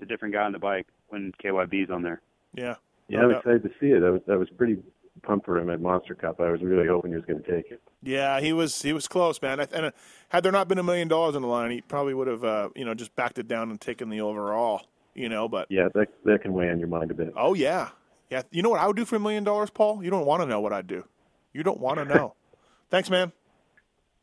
[0.00, 2.20] a different guy on the bike when KYB's on there.
[2.54, 2.76] Yeah.
[3.08, 4.02] Yeah, I'm excited to see it.
[4.02, 4.76] I was, I was pretty
[5.22, 6.40] pumped for him at Monster Cup.
[6.40, 7.80] I was really hoping he was going to take it.
[8.02, 9.60] Yeah, he was he was close, man.
[9.60, 9.90] And uh,
[10.28, 12.68] had there not been a million dollars on the line, he probably would have, uh,
[12.76, 14.82] you know, just backed it down and taken the overall.
[15.14, 17.32] You know, but yeah, that that can weigh on your mind a bit.
[17.36, 17.90] Oh yeah,
[18.30, 18.42] yeah.
[18.50, 20.02] You know what I would do for a million dollars, Paul?
[20.04, 21.04] You don't want to know what I'd do.
[21.52, 22.34] You don't want to know.
[22.90, 23.32] Thanks, man.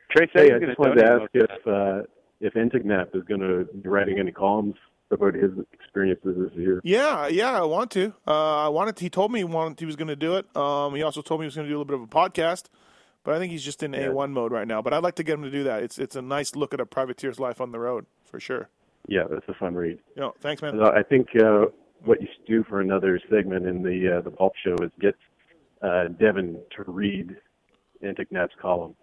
[0.09, 2.03] Trace, hey, I just wanted to ask if uh,
[2.39, 4.75] if Enticknap is going to be writing any columns
[5.11, 6.81] about his experiences this year.
[6.83, 8.13] Yeah, yeah, I want to.
[8.27, 8.97] Uh, I wanted.
[8.97, 9.79] To, he told me he wanted.
[9.79, 10.55] He was going to do it.
[10.55, 12.07] Um, he also told me he was going to do a little bit of a
[12.07, 12.65] podcast,
[13.23, 14.07] but I think he's just in Yeah.
[14.07, 14.81] A one mode right now.
[14.81, 15.83] But I'd like to get him to do that.
[15.83, 18.69] It's it's a nice look at a privateer's life on the road for sure.
[19.07, 19.99] Yeah, that's a fun read.
[20.15, 20.73] You know, thanks, man.
[20.77, 21.65] So I think uh,
[22.03, 25.15] what you should do for another segment in the uh, the pulp show is get
[25.81, 27.35] uh, Devin to read
[28.03, 28.95] Enticknap's column.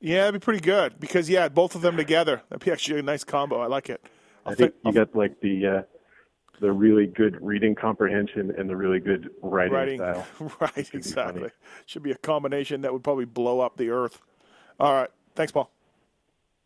[0.00, 2.42] Yeah, it'd be pretty good because yeah, both of them together.
[2.48, 3.60] That'd be actually a nice combo.
[3.60, 4.04] I like it.
[4.50, 5.82] I think you got like the uh,
[6.60, 10.26] the really good reading comprehension and the really good writing, Writing, style.
[10.60, 10.90] right?
[10.94, 11.50] Exactly.
[11.86, 14.20] Should be a combination that would probably blow up the earth.
[14.78, 15.70] All right, thanks, Paul.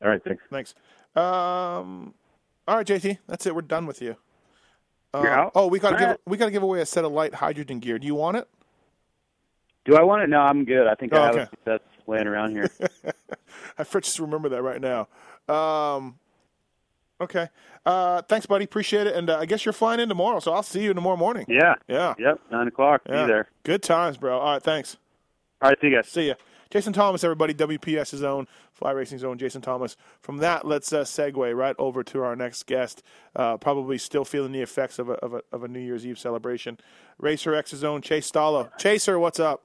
[0.03, 0.43] All right, thanks.
[0.51, 0.75] Thanks.
[1.17, 2.15] Um,
[2.67, 3.55] all right, JT, that's it.
[3.55, 4.17] We're done with you.
[5.13, 5.51] Uh, You're?
[5.55, 6.21] Oh, we got to give right.
[6.27, 7.99] we got to give away a set of light hydrogen gear.
[7.99, 8.49] Do you want it?
[9.85, 10.29] Do I want it?
[10.29, 10.87] No, I'm good.
[10.87, 11.43] I think Oh, I have okay.
[11.43, 12.69] a few sets laying around here.
[13.79, 15.09] I for- just remember that right now.
[15.49, 16.19] Um,
[17.21, 17.49] okay.
[17.87, 18.65] Uh, thanks, buddy.
[18.65, 19.15] Appreciate it.
[19.17, 21.47] And uh, I guess you're flying in tomorrow, so I'll see you tomorrow morning.
[21.49, 21.75] yeah.
[21.89, 22.15] Yeah.
[22.19, 22.41] Yep.
[22.51, 23.03] Nine o'clock.
[23.09, 23.23] Yeah.
[23.23, 23.49] Be there.
[23.63, 24.39] Good times, bro.
[24.39, 24.97] All right, thanks.
[25.63, 26.09] All right, see you guys.
[26.09, 26.35] See ya.
[26.71, 29.97] Jason Thomas, everybody, WPS's own, Fly Racing's own Jason Thomas.
[30.21, 33.01] From that, let's uh, segue right over to our next guest.
[33.37, 36.19] Uh, probably still feeling the effects of a, of, a, of a New Year's Eve
[36.19, 36.79] celebration.
[37.19, 38.77] Racer X's own Chase Stallo.
[38.77, 39.63] Chaser, what's up?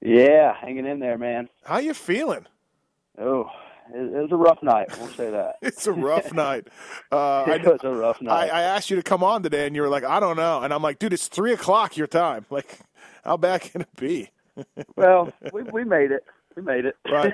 [0.00, 1.48] Yeah, hanging in there, man.
[1.64, 2.46] How you feeling?
[3.18, 3.50] Oh,
[3.94, 4.88] it, it was a rough night.
[4.98, 5.56] We'll say that.
[5.62, 6.68] It's a rough night.
[7.10, 8.50] Uh, I, it was a rough night.
[8.52, 10.62] I asked you to come on today, and you were like, I don't know.
[10.62, 12.46] And I'm like, dude, it's 3 o'clock your time.
[12.50, 12.78] Like,
[13.24, 14.30] how bad can it be?
[14.96, 16.24] well, we we made it.
[16.56, 16.96] We made it.
[17.08, 17.32] Right.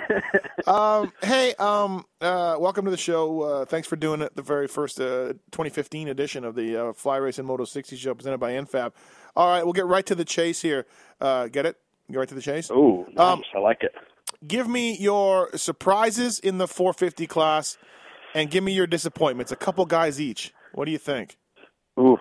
[0.66, 3.40] um, hey, um, uh, welcome to the show.
[3.42, 4.34] Uh, thanks for doing it.
[4.36, 8.38] The very first uh, 2015 edition of the uh, Fly and Moto 60 show presented
[8.38, 8.92] by NFAB.
[9.36, 10.86] All right, we'll get right to the chase here.
[11.20, 11.78] Uh, get it?
[12.11, 12.70] Get right to the chase.
[12.70, 13.42] Ooh, Um.
[13.55, 13.94] I like it.
[14.47, 17.78] Give me your surprises in the 450 class,
[18.34, 19.53] and give me your disappointments.
[19.53, 20.53] A couple guys each.
[20.72, 21.36] What do you think?
[21.99, 22.16] Ooh.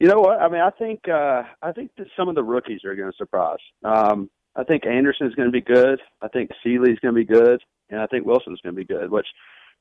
[0.00, 0.40] You know what?
[0.40, 3.16] I mean, I think uh, I think that some of the rookies are going to
[3.16, 3.58] surprise.
[3.84, 6.00] Um, I think Anderson's going to be good.
[6.20, 9.10] I think Seely's going to be good, and I think Wilson's going to be good.
[9.10, 9.26] Which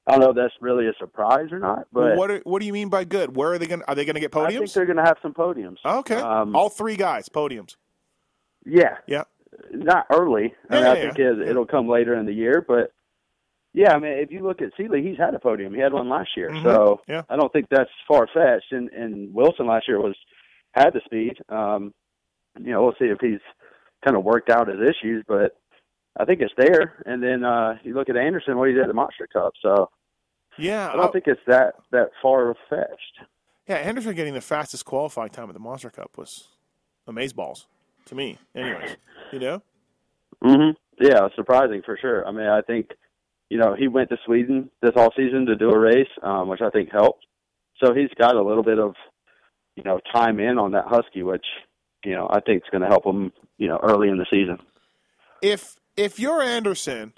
[0.05, 2.65] I don't know if that's really a surprise or not, but what do, What do
[2.67, 3.35] you mean by good?
[3.35, 3.83] Where are they going?
[3.87, 4.47] Are they going to get podiums?
[4.47, 5.77] I think they're going to have some podiums.
[5.83, 7.75] Okay, Um, all three guys podiums.
[8.65, 8.97] Yeah.
[9.07, 9.23] Yeah.
[9.71, 10.53] Not early.
[10.69, 11.31] I mean, Yeah, I think yeah.
[11.31, 12.91] it, it'll come later in the year, but
[13.73, 15.73] yeah, I mean, if you look at Seely, he's had a podium.
[15.73, 16.63] He had one last year, Mhm.
[16.63, 17.23] so Yeah.
[17.29, 18.71] I don't think that's far fetched.
[18.71, 20.15] And, and Wilson last year was
[20.73, 21.37] had the speed.
[21.49, 21.93] Um,
[22.59, 23.39] you know, we'll see if he's
[24.05, 25.57] kind of worked out his issues, but
[26.17, 27.01] I think it's there.
[27.07, 29.53] And then uh, you look at Anderson, what he did at the Monster Cup.
[29.61, 29.89] So
[30.57, 33.19] Yeah, I don't think it's that that far fetched.
[33.67, 36.47] Yeah, Anderson getting the fastest qualifying time at the Monster Cup was
[37.07, 37.65] amazeballs
[38.05, 38.37] to me.
[38.55, 38.97] Anyways,
[39.31, 39.61] you know.
[40.41, 42.27] hmm Yeah, surprising for sure.
[42.27, 42.91] I mean, I think
[43.49, 46.61] you know he went to Sweden this all season to do a race, um, which
[46.61, 47.25] I think helped.
[47.83, 48.95] So he's got a little bit of
[49.75, 51.45] you know time in on that Husky, which
[52.03, 54.59] you know I think is going to help him you know early in the season.
[55.41, 57.13] If if you're Anderson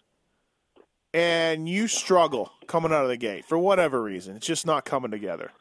[1.14, 5.12] and you struggle coming out of the gate for whatever reason, it's just not coming
[5.12, 5.52] together,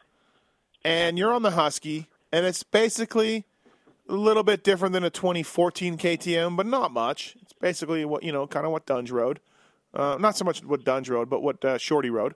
[0.85, 3.45] and you're on the Husky, and it's basically
[4.09, 7.37] a little bit different than a 2014 KTM, but not much.
[7.43, 9.41] It's basically what you know, kind of what Dungey rode.
[9.93, 12.35] Uh, not so much what Dungey rode, but what uh, Shorty rode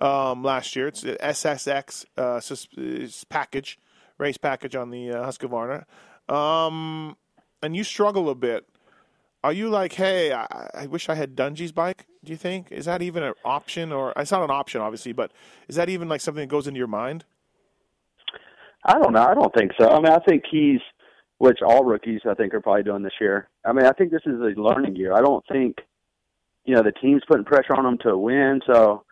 [0.00, 0.88] um, last year.
[0.88, 3.78] It's SSX uh, sus- package,
[4.18, 5.84] race package on the uh, Husqvarna.
[6.32, 7.16] Um,
[7.62, 8.68] and you struggle a bit.
[9.42, 12.06] Are you like, hey, I, I wish I had Dungey's bike?
[12.24, 15.30] Do you think is that even an option, or it's not an option, obviously, but
[15.68, 17.24] is that even like something that goes into your mind?
[18.84, 19.22] I don't know.
[19.22, 19.88] I don't think so.
[19.88, 20.80] I mean, I think he's
[21.38, 23.48] which all rookies I think are probably doing this year.
[23.64, 25.12] I mean, I think this is a learning year.
[25.14, 25.78] I don't think
[26.64, 28.60] you know the team's putting pressure on him to win.
[28.66, 29.04] So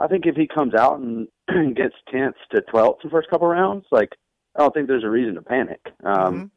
[0.00, 1.28] I think if he comes out and
[1.76, 4.10] gets tenths to twelfths the first couple rounds, like
[4.56, 5.80] I don't think there's a reason to panic.
[6.04, 6.50] Um,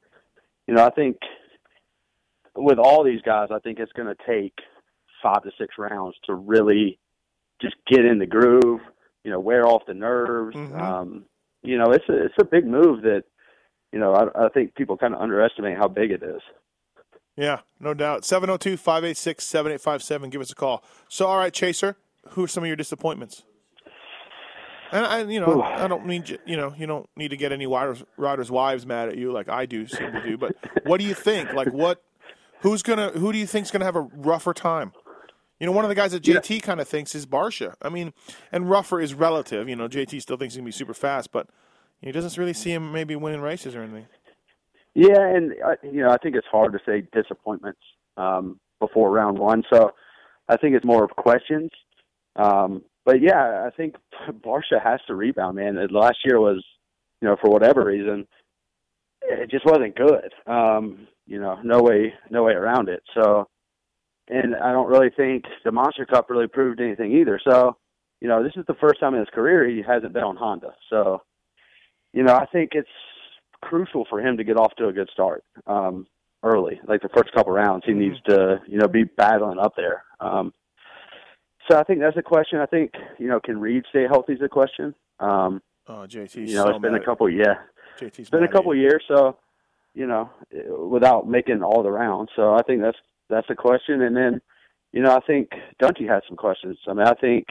[0.67, 1.17] You know, I think
[2.55, 4.53] with all these guys, I think it's going to take
[5.21, 6.97] five to six rounds to really
[7.61, 8.79] just get in the groove.
[9.23, 10.55] You know, wear off the nerves.
[10.55, 10.79] Mhm.
[10.79, 11.25] Um,
[11.61, 13.23] you know, it's a it's a big move that
[13.91, 16.41] you know, I, I think people kind of underestimate how big it is.
[17.37, 18.25] Yeah, no doubt.
[18.25, 20.29] 702 586 7857.
[20.29, 20.83] Give us a call.
[21.07, 21.95] So, all right, Chaser,
[22.29, 23.43] who are some of your disappointments?
[24.91, 27.53] And I, you know, I don't mean you- you know, you don't need to get
[27.53, 30.37] any riders, riders' wives mad at you like I do seem to do.
[30.37, 31.53] But what do you think?
[31.53, 32.03] Like, what?
[32.59, 33.09] Who's gonna?
[33.11, 34.91] Who do you think's gonna have a rougher time?
[35.59, 37.75] You know, one of the guys that JT kind of thinks is Barcia.
[37.81, 38.13] I mean,
[38.51, 39.69] and rougher is relative.
[39.69, 41.47] You know, JT still thinks he's gonna be super fast, but
[42.01, 44.07] he doesn't really see him maybe winning races or anything.
[44.93, 47.79] Yeah, and uh, you know, I think it's hard to say disappointments
[48.17, 49.63] um, before round one.
[49.71, 49.91] So
[50.49, 51.69] I think it's more of questions.
[52.35, 53.95] Um, but yeah, I think
[54.45, 55.77] Barcia has to rebound, man.
[55.89, 56.63] Last year was,
[57.21, 58.27] you know, for whatever reason,
[59.21, 60.33] it just wasn't good.
[60.47, 63.03] Um, you know, no way, no way around it.
[63.13, 63.47] So,
[64.27, 67.39] and I don't really think the Monster Cup really proved anything either.
[67.47, 67.77] So,
[68.19, 70.73] you know, this is the first time in his career he hasn't been on Honda.
[70.89, 71.21] So,
[72.13, 72.89] you know, I think it's
[73.61, 76.07] crucial for him to get off to a good start um,
[76.43, 77.83] early, like the first couple rounds.
[77.85, 80.03] He needs to, you know, be battling up there.
[80.19, 80.53] Um,
[81.69, 82.59] so I think that's a question.
[82.59, 84.95] I think you know, can Reed stay healthy is a question.
[85.19, 87.29] Um, Oh, JT, you know, so it's been mad a couple.
[87.29, 87.55] Yeah,
[87.99, 89.03] JT's it's been a couple years.
[89.07, 89.37] So
[89.93, 90.29] you know,
[90.89, 92.29] without making all the rounds.
[92.35, 92.97] So I think that's
[93.29, 94.01] that's a question.
[94.01, 94.41] And then,
[94.91, 95.51] you know, I think
[95.81, 96.77] Dungey has some questions.
[96.87, 97.47] I mean, I think,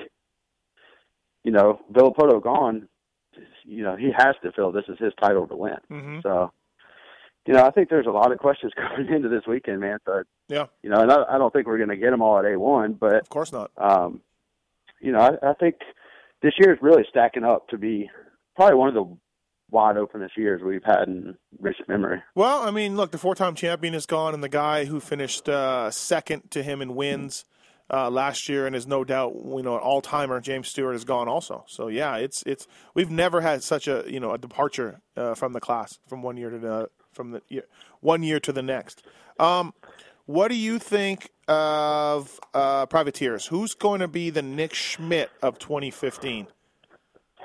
[1.45, 2.89] you know, Villopoto gone.
[3.65, 5.77] You know, he has to feel this is his title to win.
[5.91, 6.23] Mhm.
[6.23, 6.53] So,
[7.47, 9.99] you know, I think there's a lot of questions coming into this weekend, man.
[10.05, 10.67] But Yeah.
[10.83, 12.99] you know, and I, I don't think we're going to get them all at A1,
[12.99, 13.71] but of course not.
[13.77, 14.21] Um,
[15.01, 15.77] you know, I, I think
[16.43, 18.11] this year is really stacking up to be
[18.57, 19.17] probably one of the
[19.71, 22.21] wide openest years we've had in recent memory.
[22.35, 25.91] Well, I mean, look, the four-time champion is gone, and the guy who finished uh,
[25.91, 27.45] second to him in wins
[27.93, 31.29] uh, last year and is no doubt you know an all-timer, James Stewart, is gone
[31.29, 31.65] also.
[31.67, 35.53] So yeah, it's it's we've never had such a you know a departure uh, from
[35.53, 37.65] the class from one year to the from the year,
[38.01, 39.03] one year to the next.
[39.39, 39.75] Um,
[40.27, 43.47] what do you think of uh, privateers?
[43.47, 46.47] Who's going to be the Nick Schmidt of 2015?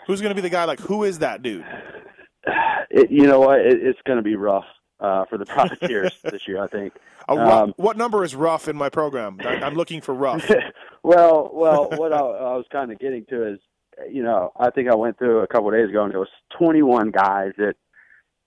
[0.06, 0.66] Who's going to be the guy?
[0.66, 1.66] Like, who is that dude?
[2.92, 3.62] It, you know what?
[3.62, 4.66] It, it's going to be rough
[5.00, 6.64] uh, for the Privateers this year.
[6.64, 6.94] I think.
[7.28, 9.38] Rough, Um, what number is rough in my program?
[9.44, 10.50] I, I'm looking for rough.
[11.04, 13.60] well, well, what I, I was kind of getting to is,
[14.12, 16.28] you know, I think I went through a couple of days ago, and it was
[16.58, 17.76] 21 guys that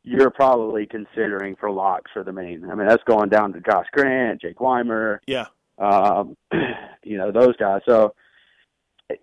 [0.04, 2.70] you're probably considering for locks for the main.
[2.70, 5.46] I mean, that's going down to Josh Grant, Jake Weimer, Yeah.
[5.78, 6.36] um,
[7.02, 7.80] you know, those guys.
[7.86, 8.14] So,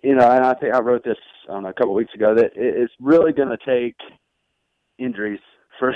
[0.03, 1.17] you know, and I think I wrote this
[1.47, 3.95] know, a couple of weeks ago that it, it's really going to take
[4.97, 5.39] injuries
[5.79, 5.93] for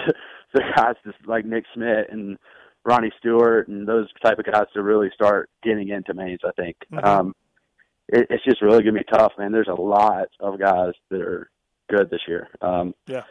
[0.53, 2.37] the guys just like Nick Smith and
[2.85, 6.39] Ronnie Stewart and those type of guys to really start getting into mains.
[6.45, 7.03] I think Mhm.
[7.05, 7.35] um,
[8.07, 9.51] it, it's just really to be tough, man.
[9.51, 11.49] There's a lot of guys that are
[11.89, 12.47] good this year.
[12.61, 13.23] Um, Yeah.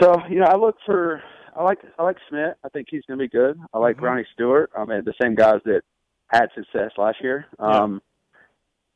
[0.00, 1.22] so you know, I look for
[1.56, 2.56] I like I like Smith.
[2.64, 3.58] I think he's going to be good.
[3.72, 4.02] I like Mhm.
[4.02, 4.70] Ronnie Stewart.
[4.76, 5.82] I mean, the same guys that
[6.28, 7.46] had success last year.
[7.60, 8.02] Um,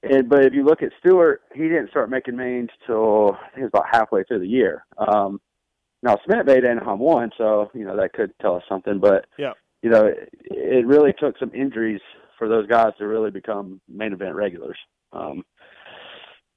[0.02, 3.58] and but if you look at Stewart, he didn't start making mains till I think
[3.58, 4.84] it was about halfway through the year.
[4.96, 5.40] Um,
[6.02, 8.98] now Smith made Anaheim one, so you know that could tell us something.
[9.00, 9.52] But Yeah.
[9.82, 12.00] you know, it, it really took some injuries
[12.38, 14.78] for those guys to really become main event regulars.
[15.12, 15.44] Um,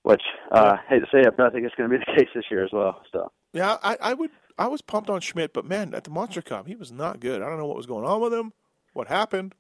[0.04, 0.22] which
[0.52, 2.46] uh, hate to say it, but I think it's going to be the case this
[2.50, 3.02] year as well.
[3.12, 3.32] So.
[3.54, 4.32] Yeah, I, I would.
[4.58, 7.42] I was pumped on Schmidt, but man, at the Monster Cup, he was not good.
[7.42, 8.54] I don't know what was going on with him.
[8.94, 9.56] What happened?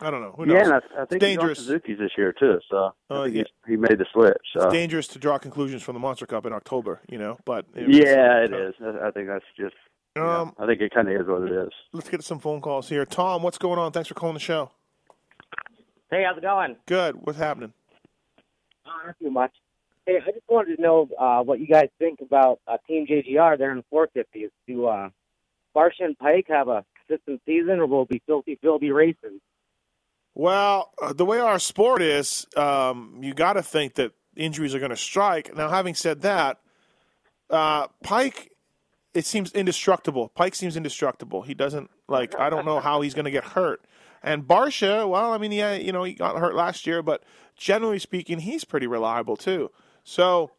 [0.00, 0.32] I don't know.
[0.36, 0.54] Who knows?
[0.54, 1.58] Yeah, and I, I it's think he's on dangerous.
[1.58, 2.58] Suzuki's this year too.
[2.70, 3.42] So Uh, I think yeah.
[3.66, 4.36] he made the switch.
[4.56, 7.36] So It's dangerous to draw conclusions from the Monster Cup in October, you know.
[7.44, 8.74] But it was- yeah, it is.
[8.80, 9.74] I I think that's just.
[10.16, 11.70] you know, Um, I think it kind of is what it is.
[11.92, 13.04] Let's get some phone calls here.
[13.04, 13.92] Tom, what's going on?
[13.92, 14.70] Thanks for calling the show.
[16.10, 16.76] Hey, how's it going?
[16.86, 17.16] Good.
[17.26, 17.72] What's happening?
[18.86, 19.52] Uh, not too much.
[20.06, 23.58] Hey, I just wanted to know uh, what you guys think about uh, Team JGR
[23.58, 24.48] there in the 450s.
[24.66, 25.10] Do uh,
[25.76, 29.40] Barcia and Peick have a consistent season, or will it be Filthy Phil be racing?
[30.38, 34.78] Well, uh, the way our sport is, um, you got to think that injuries are
[34.78, 35.54] going to strike.
[35.56, 36.60] Now, having said that,
[37.50, 38.46] uh, Peick,
[39.14, 40.30] it seems indestructible.
[40.38, 41.42] Peick seems indestructible.
[41.42, 42.38] He doesn't like.
[42.38, 43.84] I don't know how he's going to get hurt.
[44.22, 47.24] And Barcia, well, I mean, yeah, you know, he got hurt last year, but
[47.56, 49.72] generally speaking, he's pretty reliable too.
[50.04, 50.52] So,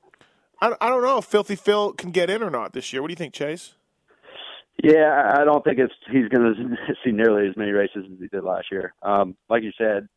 [0.59, 3.01] I, I don't know if Filthy Phil can get in or not this year.
[3.01, 3.75] What do you think, Chase?
[4.81, 6.55] Yeah, I don't think it's he's going
[6.87, 8.93] to see nearly as many races as he did last year.
[9.01, 10.07] Um, like you said,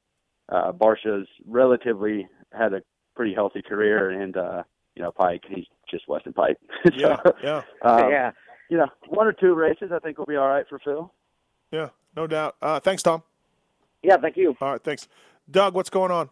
[0.49, 2.83] uh, Barcia's relatively had a
[3.17, 4.63] pretty healthy career, and uh,
[4.95, 6.57] you know Peick, he just wasn't Peick.
[6.95, 8.31] Yeah, yeah, um, Yeah.
[8.71, 11.13] You know, one or two races I think will be all right for Phil.
[11.71, 12.57] yeah, no doubt.
[12.63, 13.23] Uh, thanks, Tom.
[14.03, 14.57] Yeah, thank you.
[14.63, 15.09] All right, thanks,
[15.51, 15.75] Doug.
[15.75, 16.31] What's going on?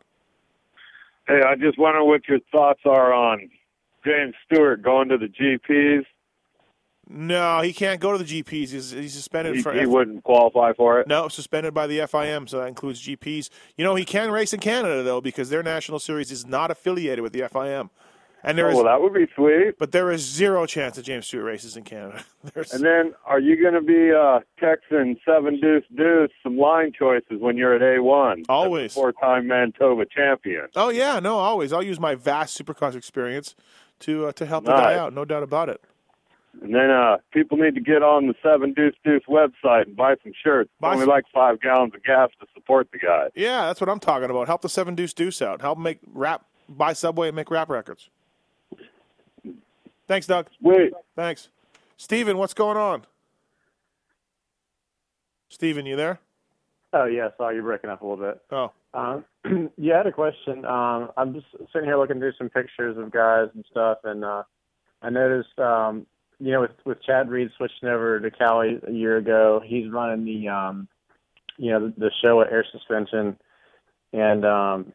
[1.29, 3.51] Hey, I just wonder what your thoughts are on
[4.07, 6.05] James Stewart going to the GPs.
[7.13, 8.71] No, he can't go to the GPs.
[8.71, 9.73] He's, he's suspended He, for.
[9.73, 11.09] he wouldn't qualify for it.
[11.09, 13.51] No, suspended by the FIM, so that includes GPs.
[13.77, 17.21] You know, he can race in Canada though because their national series is not affiliated
[17.23, 17.91] with the FIM,
[18.45, 18.75] and there Oh, is.
[18.77, 19.75] well, that would be sweet.
[19.77, 22.23] But there is zero chance that James Stewart races in Canada.
[22.55, 26.93] There's, And then, are you going to be uh, texting seven deuce deuce some line
[26.97, 28.45] choices when you're at A1?
[28.49, 28.95] Always.
[28.95, 30.69] Four-time Manitoba champion.
[30.77, 31.73] oh yeah, no, always.
[31.73, 33.57] I'll use my vast supercross experience
[34.01, 35.13] to uh, to help the guy out.
[35.13, 35.83] No doubt about it.
[36.63, 40.17] And then uh, people need to get on the Seven Deuce Deuce website and buy
[40.23, 40.69] some shirts.
[40.73, 43.29] It's Buy only some- like five gallons of gas to support the guy.
[43.35, 44.47] Yeah, that's what I'm talking about.
[44.49, 45.61] Help the seven deuce deuce out.
[45.61, 48.09] Help make rap buy Subway and make rap records.
[50.09, 50.49] Thanks, Doug.
[50.61, 50.93] Wait.
[51.15, 51.49] Thanks.
[51.97, 53.05] Steven, what's going on?
[55.49, 56.19] Steven, you there?
[56.93, 58.41] Oh yeah, sorry, you're breaking up a little bit.
[58.51, 58.73] Oh.
[58.93, 59.25] Um,
[59.79, 60.65] yeah, I had a question.
[60.65, 64.43] Um, I'm just sitting here looking through some pictures of guys and stuff, and uh,
[65.03, 66.07] I noticed, um,
[66.41, 70.25] you know, with with Chad Reed switching over to Kawi a year ago, he's running
[70.25, 70.89] the, um,
[71.59, 73.37] you know, the, the Showa air suspension,
[74.13, 74.93] and um,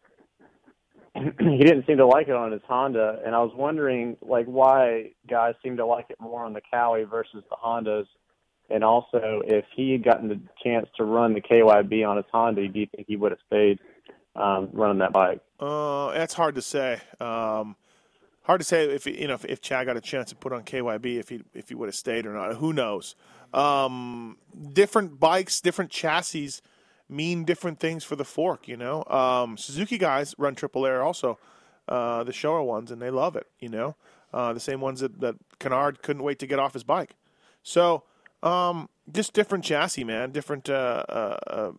[1.15, 5.11] he didn't seem to like it on his Honda, and I was wondering, like, why
[5.29, 8.05] guys seem to like it more on the Kawi versus the Hondas.
[8.67, 12.67] And also, if he had gotten the chance to run the KYB on his Honda,
[12.67, 13.79] do you think he would have stayed
[14.35, 15.39] um, running that bike?
[15.59, 16.99] Uh, that's hard to say.
[17.19, 17.75] Um,
[18.45, 20.63] hard to say if you know if, if Chad got a chance to put on
[20.63, 22.55] KYB if he if he would have stayed or not.
[22.55, 23.15] Who knows?
[23.53, 24.37] Um,
[24.73, 26.61] different bikes, different chassis
[27.07, 28.67] mean different things for the fork.
[28.67, 31.37] You know, um, Suzuki guys run triple air also,
[31.87, 33.47] uh, the Showa ones, and they love it.
[33.59, 33.95] You know,
[34.33, 37.15] uh, the same ones that that Canard couldn't wait to get off his bike.
[37.63, 38.03] So
[38.43, 40.31] um, just different chassis, man.
[40.31, 41.71] Different, uh, uh, uh,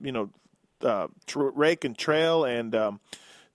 [0.00, 0.30] you know,
[0.80, 3.00] uh, rake and trail and um,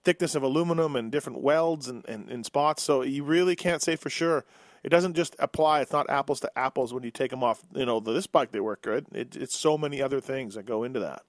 [0.04, 2.82] thickness of aluminum and different welds and, and, and spots.
[2.82, 4.44] So you really can't say for sure.
[4.84, 5.80] It doesn't just apply.
[5.80, 7.62] It's not apples to apples when you take them off.
[7.74, 9.06] You know, this bike they work good.
[9.12, 11.22] It, it's so many other things that go into that.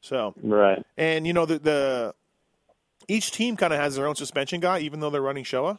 [0.00, 0.84] So Right.
[0.96, 2.14] and you know the the
[3.08, 5.78] each team kind of has their own suspension guy, even though they're running Showa.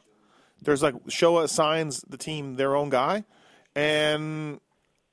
[0.62, 3.26] There's like Showa assigns the team their own guy,
[3.76, 4.60] and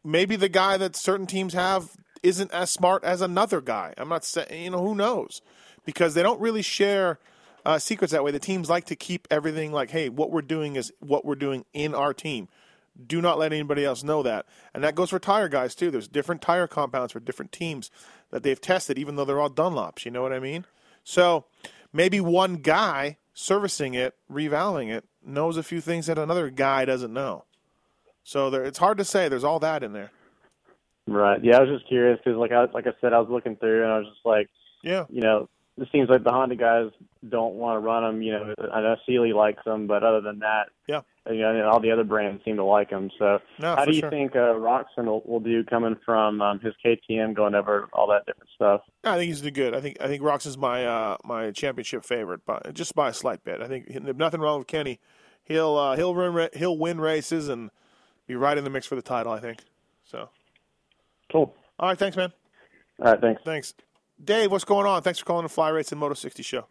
[0.03, 1.91] maybe the guy that certain teams have
[2.23, 3.93] isn't as smart as another guy.
[3.99, 5.43] I'm not saying you know who knows
[5.85, 7.19] because they don't really share
[7.65, 8.31] uh, secrets that way.
[8.31, 11.65] The teams like to keep everything like, hey, what we're doing is what we're doing
[11.73, 12.49] in our team.
[13.07, 14.47] Do not let anybody else know that.
[14.73, 15.91] And that goes for tire guys too.
[15.91, 17.91] There's different tire compounds for different teams
[18.31, 20.05] that they've tested, even though they're all Dunlops.
[20.05, 20.65] You know what I mean?
[21.03, 21.45] So
[21.93, 27.13] maybe one guy servicing it, revalving it, knows a few things that another guy doesn't
[27.13, 27.45] know.
[28.23, 29.29] So there, it's hard to say.
[29.29, 30.11] There's all that in there.
[31.07, 31.43] Right.
[31.43, 33.83] Yeah, I was just curious because, like I like I said, I was looking through
[33.83, 34.49] and I was just like,
[34.83, 35.05] Yeah.
[35.11, 36.91] you know, it seems like the Honda guys
[37.29, 38.23] don't want to run them.
[38.23, 41.01] You know, I know Seely likes them, but other than that, Yeah.
[41.29, 43.11] you know, all the other brands seem to like them.
[43.19, 44.11] So, No, how do you sure.
[44.11, 48.25] think uh, Roczen will, will do coming from um, his KTM, going over all that
[48.27, 48.83] different stuff?
[49.03, 49.75] I think he's do good.
[49.75, 53.15] I think I think Rox is my uh, my championship favorite, but just by a
[53.15, 53.61] slight bit.
[53.61, 55.01] I think nothing wrong with Kenny.
[55.45, 57.71] He'll uh, he'll run he'll win races and
[58.27, 59.33] be right in the mix for the title.
[59.33, 59.59] I think.
[60.05, 60.29] So.
[61.33, 61.55] Cool.
[61.81, 61.99] All right.
[61.99, 62.33] Thanks, man.
[63.01, 63.21] All right.
[63.21, 63.43] Thanks.
[63.45, 63.75] Thanks,
[64.25, 64.51] Dave.
[64.51, 65.03] What's going on?
[65.03, 66.67] Thanks for calling the Fly Racing Moto 60 show.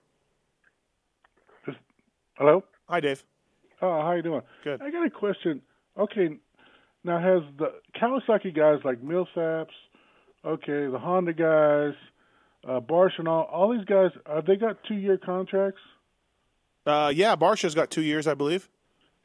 [2.36, 2.64] Hello.
[2.90, 3.24] Hi, Dave.
[3.82, 4.42] Oh, how you doing?
[4.64, 4.82] Good.
[4.82, 5.62] I got a question.
[5.98, 6.40] Okay,
[7.04, 9.68] now has the Kawasaki guys like Millsaps,
[10.44, 11.94] okay, the Honda guys,
[12.68, 15.82] uh, Barsh and all, all these guys, have they got two-year contracts?
[16.86, 18.70] Uh, yeah, Barcia's got two years, I believe.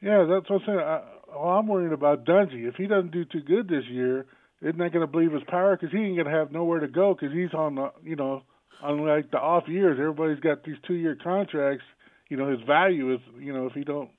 [0.03, 0.79] Yeah, that's what I'm saying.
[0.79, 2.69] I, well, I'm worried about Dungey.
[2.69, 4.27] If he doesn't do too good this year,
[4.63, 5.77] isn't that going to believe his power?
[5.77, 8.43] Because he ain't going to have nowhere to go because he's on the, you know,
[8.83, 9.99] on like the off years.
[9.99, 11.85] Everybody's got these two-year contracts.
[12.29, 14.11] You know, his value is, you know, if he don't.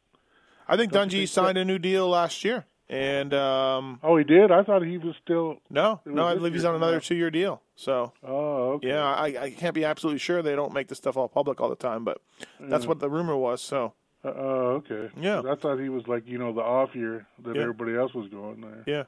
[0.68, 4.52] I think Don't Dungey signed a new deal last year, and um, oh, he did.
[4.52, 5.58] I thought he was still.
[5.70, 7.62] no, it no, I believe he's on another two-year deal.
[7.76, 8.14] So.
[8.24, 8.90] Oh, okay.
[8.90, 10.42] Yeah, I, I can't be absolutely sure.
[10.44, 12.22] They don't make this stuff all public all the time, but
[12.60, 13.62] that's what the rumor was.
[13.62, 13.94] So.
[14.24, 15.10] Uh, oh, okay.
[15.20, 15.42] Yeah.
[15.50, 17.62] I thought he was like you know the off year that Yeah.
[17.62, 18.84] everybody else was going there.
[18.86, 19.04] Yeah.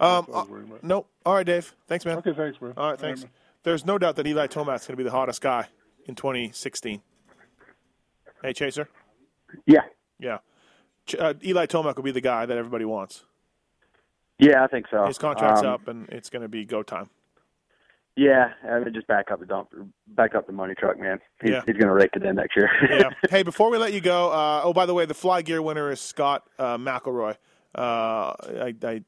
[0.00, 0.84] That's Um, what I was worried about.
[0.84, 1.06] no.
[1.24, 1.74] All right, Dave.
[1.86, 2.18] Thanks, man.
[2.18, 2.72] Okay, thanks, bro.
[2.76, 3.24] All right, thanks.
[3.62, 5.68] There's no doubt that Eli Tomac going to be the hottest guy
[6.06, 7.00] in 2016.
[8.42, 8.88] Hey, Chaser.
[9.66, 9.82] Yeah.
[10.18, 10.38] Yeah.
[11.06, 13.24] Ch- Uh, Eli Tomac will be the guy that everybody wants.
[14.38, 15.06] Yeah, I think so.
[15.06, 17.08] His contract's Um, up, and it's going to be go time.
[18.16, 19.70] Yeah, I mean, just back up the dump,
[20.08, 21.20] back up the money truck, man.
[21.40, 21.62] He's, Yeah.
[21.66, 22.70] he's going to rake it in next year.
[22.90, 23.10] yeah.
[23.30, 25.90] Hey, before we let you go, uh, oh, by the way, the Fly Gear winner
[25.90, 27.36] is Scott uh, McElroy.
[27.76, 29.00] Uh, I, I,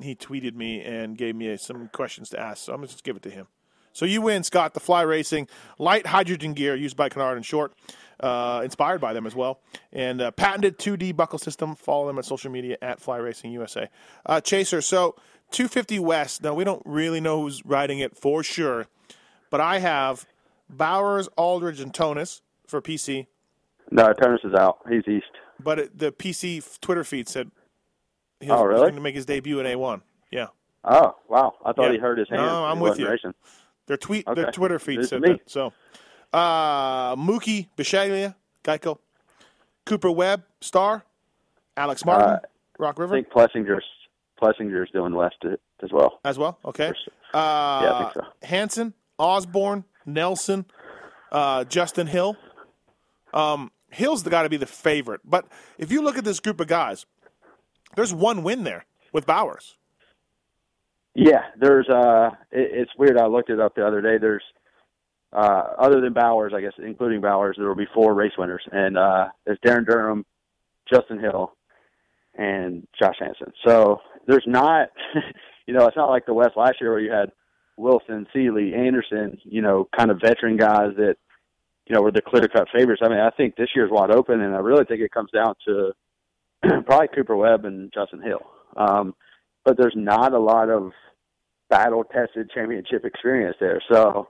[0.00, 3.04] he tweeted me and gave me some questions to ask, so I'm going to just
[3.04, 3.46] give it to him.
[3.92, 7.72] So you win, Scott, the Fly Racing light hydrogen gear used by Canard and Short.
[8.20, 9.60] uh, inspired by them as well.
[9.92, 11.74] And uh, patented 2D buckle system.
[11.74, 13.88] Follow them on social media at Fly Racing USA.
[14.26, 15.14] Uh, Chaser, so
[15.52, 16.42] 250 West.
[16.42, 18.86] Now, we don't really know who's riding it for sure,
[19.50, 20.26] but I have
[20.68, 23.26] Bowers, Aldridge, and Tonus for PC.
[23.90, 24.78] No, Tonus is out.
[24.88, 25.26] He's east.
[25.60, 27.50] But it, the PC Twitter feed said
[28.40, 28.80] he Oh, was really?
[28.82, 30.02] going to make his debut in A1.
[30.30, 30.48] Yeah.
[30.84, 31.54] Oh, wow.
[31.64, 31.92] I thought Yeah.
[31.92, 32.42] he hurt his hand.
[32.42, 33.08] No, I'm with you.
[33.08, 33.34] racing.
[33.86, 34.50] Their tweet, their Okay.
[34.52, 35.32] Twitter feed said me.
[35.32, 35.50] that.
[35.50, 35.72] So,
[36.32, 38.34] uh, Mookie Bisceglia,
[38.64, 38.98] Geico,
[39.86, 41.04] Cooper Webb, Star,
[41.76, 42.38] Alex Martin, Uh,
[42.78, 43.14] Rock River.
[43.14, 43.84] I think Plessinger's
[44.40, 45.36] Plessinger's doing west
[45.82, 46.20] as well.
[46.24, 46.58] as well.
[46.64, 46.92] Okay.
[47.34, 48.46] Yeah, I Uh, think so.
[48.46, 50.64] Hansen, Osborne, Nelson,
[51.32, 52.36] uh, Justin Hill.
[53.34, 55.22] Um, Hill's got to be the favorite.
[55.24, 55.46] But
[55.78, 57.06] if you look at this group of guys,
[57.96, 59.76] there's one win there with Bowers.
[61.14, 63.18] Yeah, there's uh, it, it's weird.
[63.18, 64.18] I looked it up the other day.
[64.18, 64.42] There's
[65.32, 68.96] uh, other than Bowers, I guess, including Bowers, there will be four race winners, and
[68.96, 70.24] uh, there's Darryn Durham,
[70.92, 71.52] Justin Hill,
[72.34, 73.52] and Josh Hansen.
[73.66, 74.88] So there's not,
[75.66, 77.32] you know, it's not like the West last year where you had
[77.76, 81.16] Wilson, Seely, Anderson, you know, kind of veteran guys that,
[81.86, 83.02] you know, were the clear cut favorites.
[83.04, 85.54] I mean, I think this year's wide open, and I really think it comes down
[85.66, 85.92] to
[86.86, 88.40] probably Cooper Webb and Justin Hill.
[88.76, 89.14] Um,
[89.64, 90.92] but there's not a lot of
[91.70, 93.82] battle tested championship experience there.
[93.92, 94.28] So,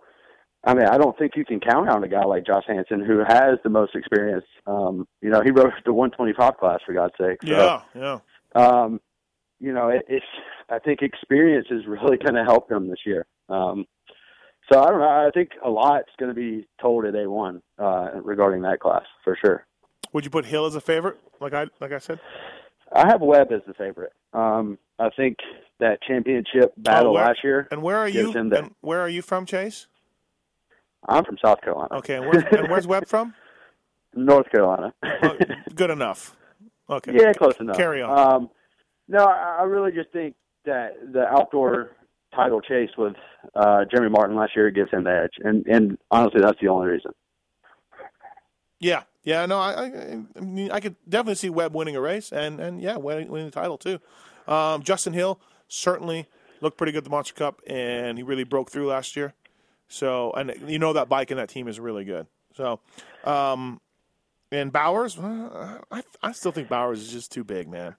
[0.65, 3.19] I mean, I don't think you can count on a guy like Josh Hansen who
[3.27, 4.45] has the most experience.
[4.67, 7.39] Um, you know, he rode the 125 class for God's sake.
[7.47, 8.19] So, Yeah, yeah.
[8.55, 9.01] um,
[9.61, 10.27] you know, it, it's.
[10.71, 13.27] I think experience is really going to help him this year.
[13.49, 13.87] Um,
[14.71, 15.09] so I don't know.
[15.09, 19.37] I think a lot's going to be told at A1 uh, regarding that class for
[19.43, 19.67] sure.
[20.13, 21.19] Would you put Hill as a favorite?
[21.41, 22.21] Like I like I said.
[22.95, 24.13] I have Webb as the favorite.
[24.33, 25.37] Um, I think
[25.79, 27.69] that championship battle Oh, where- last year.
[27.71, 28.33] And where are you?
[28.33, 29.87] the- And where are you from, Chase?
[31.07, 31.95] I'm from South Carolina.
[31.99, 33.35] Okay, and where's, and where's Webb from?
[34.15, 34.93] North Carolina.
[35.75, 36.35] Good enough.
[36.91, 37.13] Okay.
[37.15, 37.77] Yeah, close enough.
[37.77, 38.19] Carry on.
[38.19, 38.51] Um,
[39.07, 40.35] no, I I really just think
[40.65, 41.93] that the outdoor
[42.35, 43.15] title chase with
[43.55, 46.89] uh, Jeremy Martin last year gives him the edge, and and honestly, that's the only
[46.89, 47.13] reason.
[48.81, 52.33] Yeah, yeah, no, I, I, I mean, I could definitely see Webb winning a race,
[52.33, 54.01] and and yeah, winning, winning the title too.
[54.47, 56.27] Um, Justin Hill certainly
[56.63, 59.35] looked pretty good at the Monster Cup, and he really broke through last year.
[59.87, 62.27] So, and you know that bike and that team is really good.
[62.55, 62.81] So,
[63.25, 63.83] um,
[64.51, 67.97] and Bowers, uh, I I still think Bowers is just too big, man.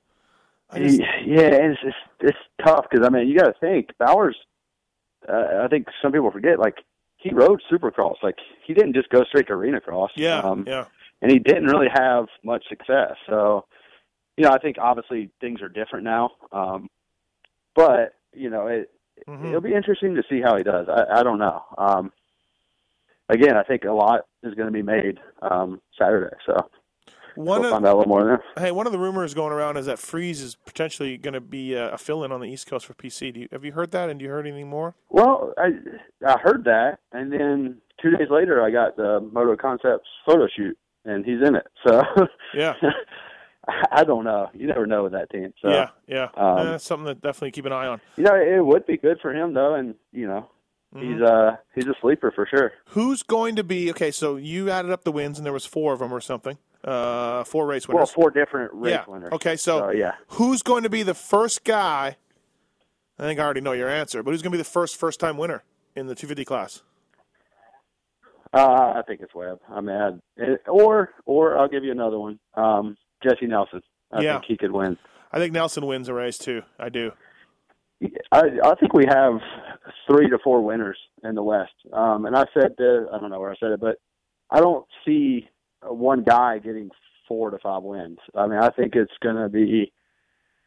[0.76, 4.36] Just, yeah, and it's it's, it's tough because I mean, you got to think Bowers.
[5.32, 6.78] Uh, I think some people forget, like
[7.18, 8.16] he rode Supercross.
[8.24, 10.10] Like he didn't just go straight to arena cross.
[10.16, 10.86] yeah, Um, yeah.
[11.22, 13.14] And he didn't really have much success.
[13.28, 13.66] So,
[14.38, 16.32] you know, I think obviously things are different now.
[16.52, 16.90] Um,
[17.76, 18.90] but you know, it
[19.28, 19.48] Mm-hmm.
[19.48, 20.88] it'll be interesting to see how he does.
[20.88, 21.62] I, I don't know.
[21.78, 22.14] Um,
[23.28, 26.34] again, I think a lot is going to be made um, Saturday.
[26.46, 26.70] So
[27.36, 28.44] One we'll of, find out a little more there.
[28.58, 31.76] hey, one of the rumors going around is that Friese is potentially going to be
[31.76, 33.34] uh, a fill-in on the East Coast for PC.
[33.34, 34.10] Do you, have you heard that?
[34.10, 34.96] And do you heard anything more?
[35.10, 35.72] Well, I
[36.26, 40.78] I heard that, and then two days later, I got the Moto Concepts photo shoot,
[41.06, 41.68] and he's in it.
[41.86, 42.04] So
[42.54, 42.74] Yeah.
[43.92, 44.50] I don't know.
[44.54, 45.54] You never know with that team.
[45.62, 46.30] So yeah, yeah.
[46.36, 48.02] um, that's something that definitely keep an eye on.
[48.16, 50.50] you know, it would be good for him though, and you know,
[50.98, 52.72] he's uh he's a sleeper for sure.
[52.90, 54.12] Who's going to be okay?
[54.12, 56.58] So you added up the wins, and there was four of them or something.
[56.84, 58.00] Uh, four race winners.
[58.00, 59.04] Well, four different race yeah.
[59.06, 59.34] winners.
[59.34, 60.14] Okay, so So, yeah.
[60.30, 62.16] who's going to be the first guy?
[63.18, 65.20] I think I already know your answer, but who's going to be the first first
[65.20, 66.82] time winner in the 250 class?
[68.54, 69.60] Uh, I think it's Webb.
[69.70, 72.40] I mean, I'd, or or I'll give you another one.
[72.56, 73.82] Um, Jessy Nelson.
[74.12, 74.34] I Yeah.
[74.34, 74.98] think he could win.
[75.32, 76.64] I think Nelson wins the race too.
[76.80, 77.12] I do.
[78.32, 79.40] I I think we have
[80.10, 81.74] three to four winners in the West.
[81.94, 83.98] Um, and I said I don't know where I said it, but
[84.50, 85.48] I don't see
[85.84, 86.90] one guy getting
[87.28, 88.18] four to five wins.
[88.34, 89.92] I mean, I think it's going to be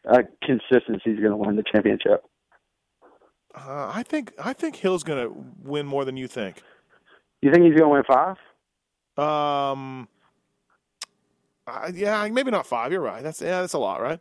[0.08, 2.22] uh, consistency is going to win the championship.
[3.54, 6.62] Uh, I think I think Hill's going to win more than you think.
[7.42, 8.36] You think he's going to win five?
[9.18, 10.08] Um,
[11.66, 12.92] uh, yeah, maybe not five.
[12.92, 13.22] You're right.
[13.22, 14.20] That's yeah, that's a lot, right?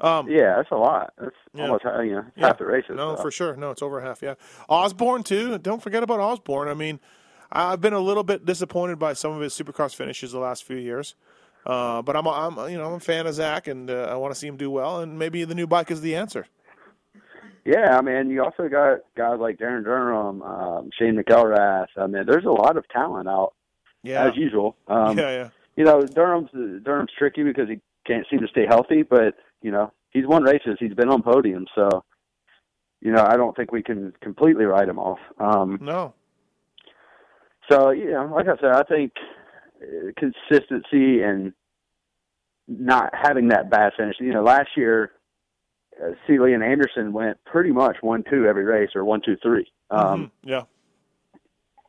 [0.00, 1.12] Um, Yeah, that's a lot.
[1.18, 1.62] That's Yeah.
[1.64, 2.46] almost uh, you know Yeah.
[2.48, 2.92] half the races.
[2.94, 3.22] No, so.
[3.22, 3.56] for sure.
[3.56, 4.22] No, it's over half.
[4.22, 4.34] Yeah,
[4.68, 5.58] Osborne too.
[5.58, 6.68] Don't forget about Osborne.
[6.68, 7.00] I mean,
[7.50, 10.76] I've been a little bit disappointed by some of his Supercross finishes the last few
[10.76, 11.16] years,
[11.66, 14.32] uh, but I'm, I'm, you know, I'm a fan of Zach, and uh, I want
[14.32, 15.00] to see him do well.
[15.00, 16.46] And maybe the new bike is the answer.
[17.64, 21.88] Yeah, I mean, you also got guys like Darryn Durham, um, Shane McElrath.
[21.96, 23.52] I mean, there's a lot of talent out
[24.02, 24.26] Yeah.
[24.28, 24.76] as usual.
[24.88, 25.48] Um, yeah, yeah.
[25.76, 26.50] You know, Durham's
[26.84, 30.76] Durham's tricky because he can't seem to stay healthy, but you know, he's won races.
[30.78, 32.04] He's been on podiums, so
[33.00, 35.18] you know, I don't think we can completely write him off.
[35.38, 36.14] Um, No.
[37.70, 39.12] so you know, like I said, I think
[39.82, 41.52] uh, consistency and
[42.68, 44.16] not having that bad finish.
[44.18, 45.12] You know, last year,
[46.02, 49.70] uh, Seely and Anderson went pretty much one two every race or one two three.
[49.90, 50.62] Um, Mhm, yeah.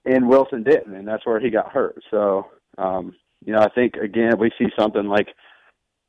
[0.06, 2.02] and Wilson didn't, and that's where he got hurt.
[2.10, 2.48] So,
[2.78, 5.28] um, you know, I think again we see something like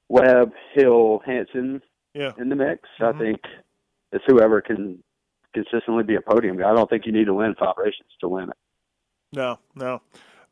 [0.09, 1.83] Webb, Hill, Hansen
[2.15, 2.33] Yeah.
[2.39, 2.89] in the mix.
[3.01, 3.17] Mm-hmm.
[3.17, 3.41] I think
[4.13, 5.03] it's whoever can
[5.55, 6.71] consistently be a podium guy.
[6.71, 8.57] I don't think you need to win five races to win it.
[9.35, 10.01] No, no.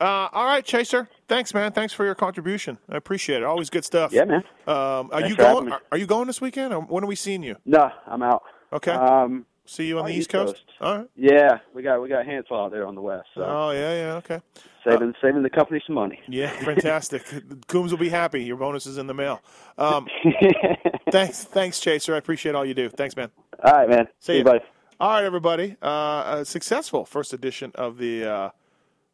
[0.01, 1.09] Uh, all right, Chaser.
[1.29, 1.73] Thanks, man.
[1.73, 2.79] Thanks for your contribution.
[2.89, 3.45] I appreciate it.
[3.45, 4.13] Always good stuff.
[4.13, 4.43] Yeah, man.
[4.67, 4.75] Um,
[5.13, 5.71] are Thanks you going?
[5.71, 6.73] Are, are you going this weekend?
[6.73, 7.57] Or when are we seeing you?
[7.67, 8.43] No, I'm out.
[8.73, 8.93] Okay.
[8.93, 10.55] Um, See you on the East Coast.
[10.55, 10.65] Coast.
[10.81, 11.07] All right.
[11.15, 13.29] yeah, we got we got Hansel out there on the west.
[13.37, 14.15] So Oh yeah, yeah.
[14.15, 14.41] Okay.
[14.85, 16.19] saving saving the company some money.
[16.27, 17.23] Yeah, fantastic.
[17.69, 18.43] Coombs will be happy.
[18.43, 19.41] Your bonus is in the mail.
[19.79, 20.09] Um,
[21.13, 22.17] thanks, thanks, Chaser.
[22.17, 22.89] I appreciate all you do.
[22.89, 23.31] Thanks, man.
[23.63, 24.09] All right, man.
[24.19, 24.45] See you, ya.
[24.45, 24.65] buddy.
[24.99, 25.77] All right, everybody.
[25.81, 28.51] Uh, a successful first edition of the uh,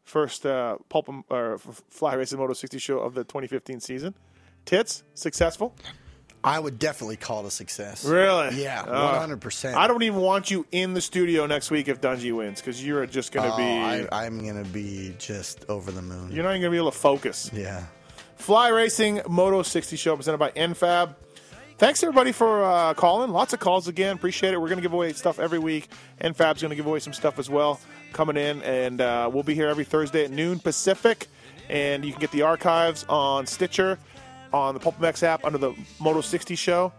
[0.06, 1.58] first uh, Pulp or
[1.90, 4.14] Fly Racing Moto 60 show of the 2015 season.
[4.64, 5.74] Tits, successful.
[6.44, 8.04] I would definitely call it a success.
[8.04, 8.62] Really?
[8.62, 9.76] Yeah, Uh, one hundred percent.
[9.76, 13.04] I don't even want you in the studio next week if Dungey wins because you're
[13.06, 13.62] just going to Oh, be.
[14.12, 16.30] I, I'm gonna be just over the moon.
[16.30, 17.50] you're not even going to be able to focus.
[17.52, 17.84] Yeah.
[18.36, 21.14] Fly Racing Moto 60 show presented by NFAB.
[21.78, 23.30] Thanks everybody for uh, calling.
[23.32, 24.14] Lots of calls again.
[24.16, 24.60] Appreciate it.
[24.60, 25.88] We're going to give away stuff every week.
[26.20, 27.80] NFAB's going to give away some stuff as well
[28.12, 31.26] coming in, and uh, we'll be here every Thursday at noon Pacific.
[31.68, 33.98] And you can get the archives on Stitcher,
[34.52, 36.92] on the PulpMX app under the Moto 60 show,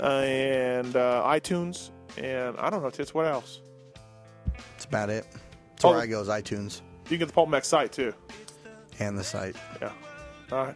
[0.00, 1.90] uh, and uh, iTunes.
[2.16, 3.12] And I don't know, Tits.
[3.14, 3.60] What else?
[4.72, 5.26] That's about it.
[5.70, 5.90] That's Oh.
[5.90, 8.14] where I go is iTunes You can get the PulpMX site too.
[8.98, 9.56] and the site.
[9.80, 9.92] Yeah.
[10.50, 10.74] All right.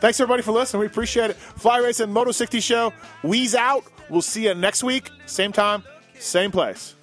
[0.00, 0.80] Thanks everybody for listening.
[0.80, 1.36] We appreciate it.
[1.36, 2.92] Fly Racing Moto 60 show.
[3.22, 3.84] We's out.
[4.10, 5.10] We'll see you next week.
[5.26, 5.84] Same time,
[6.18, 6.94] same place.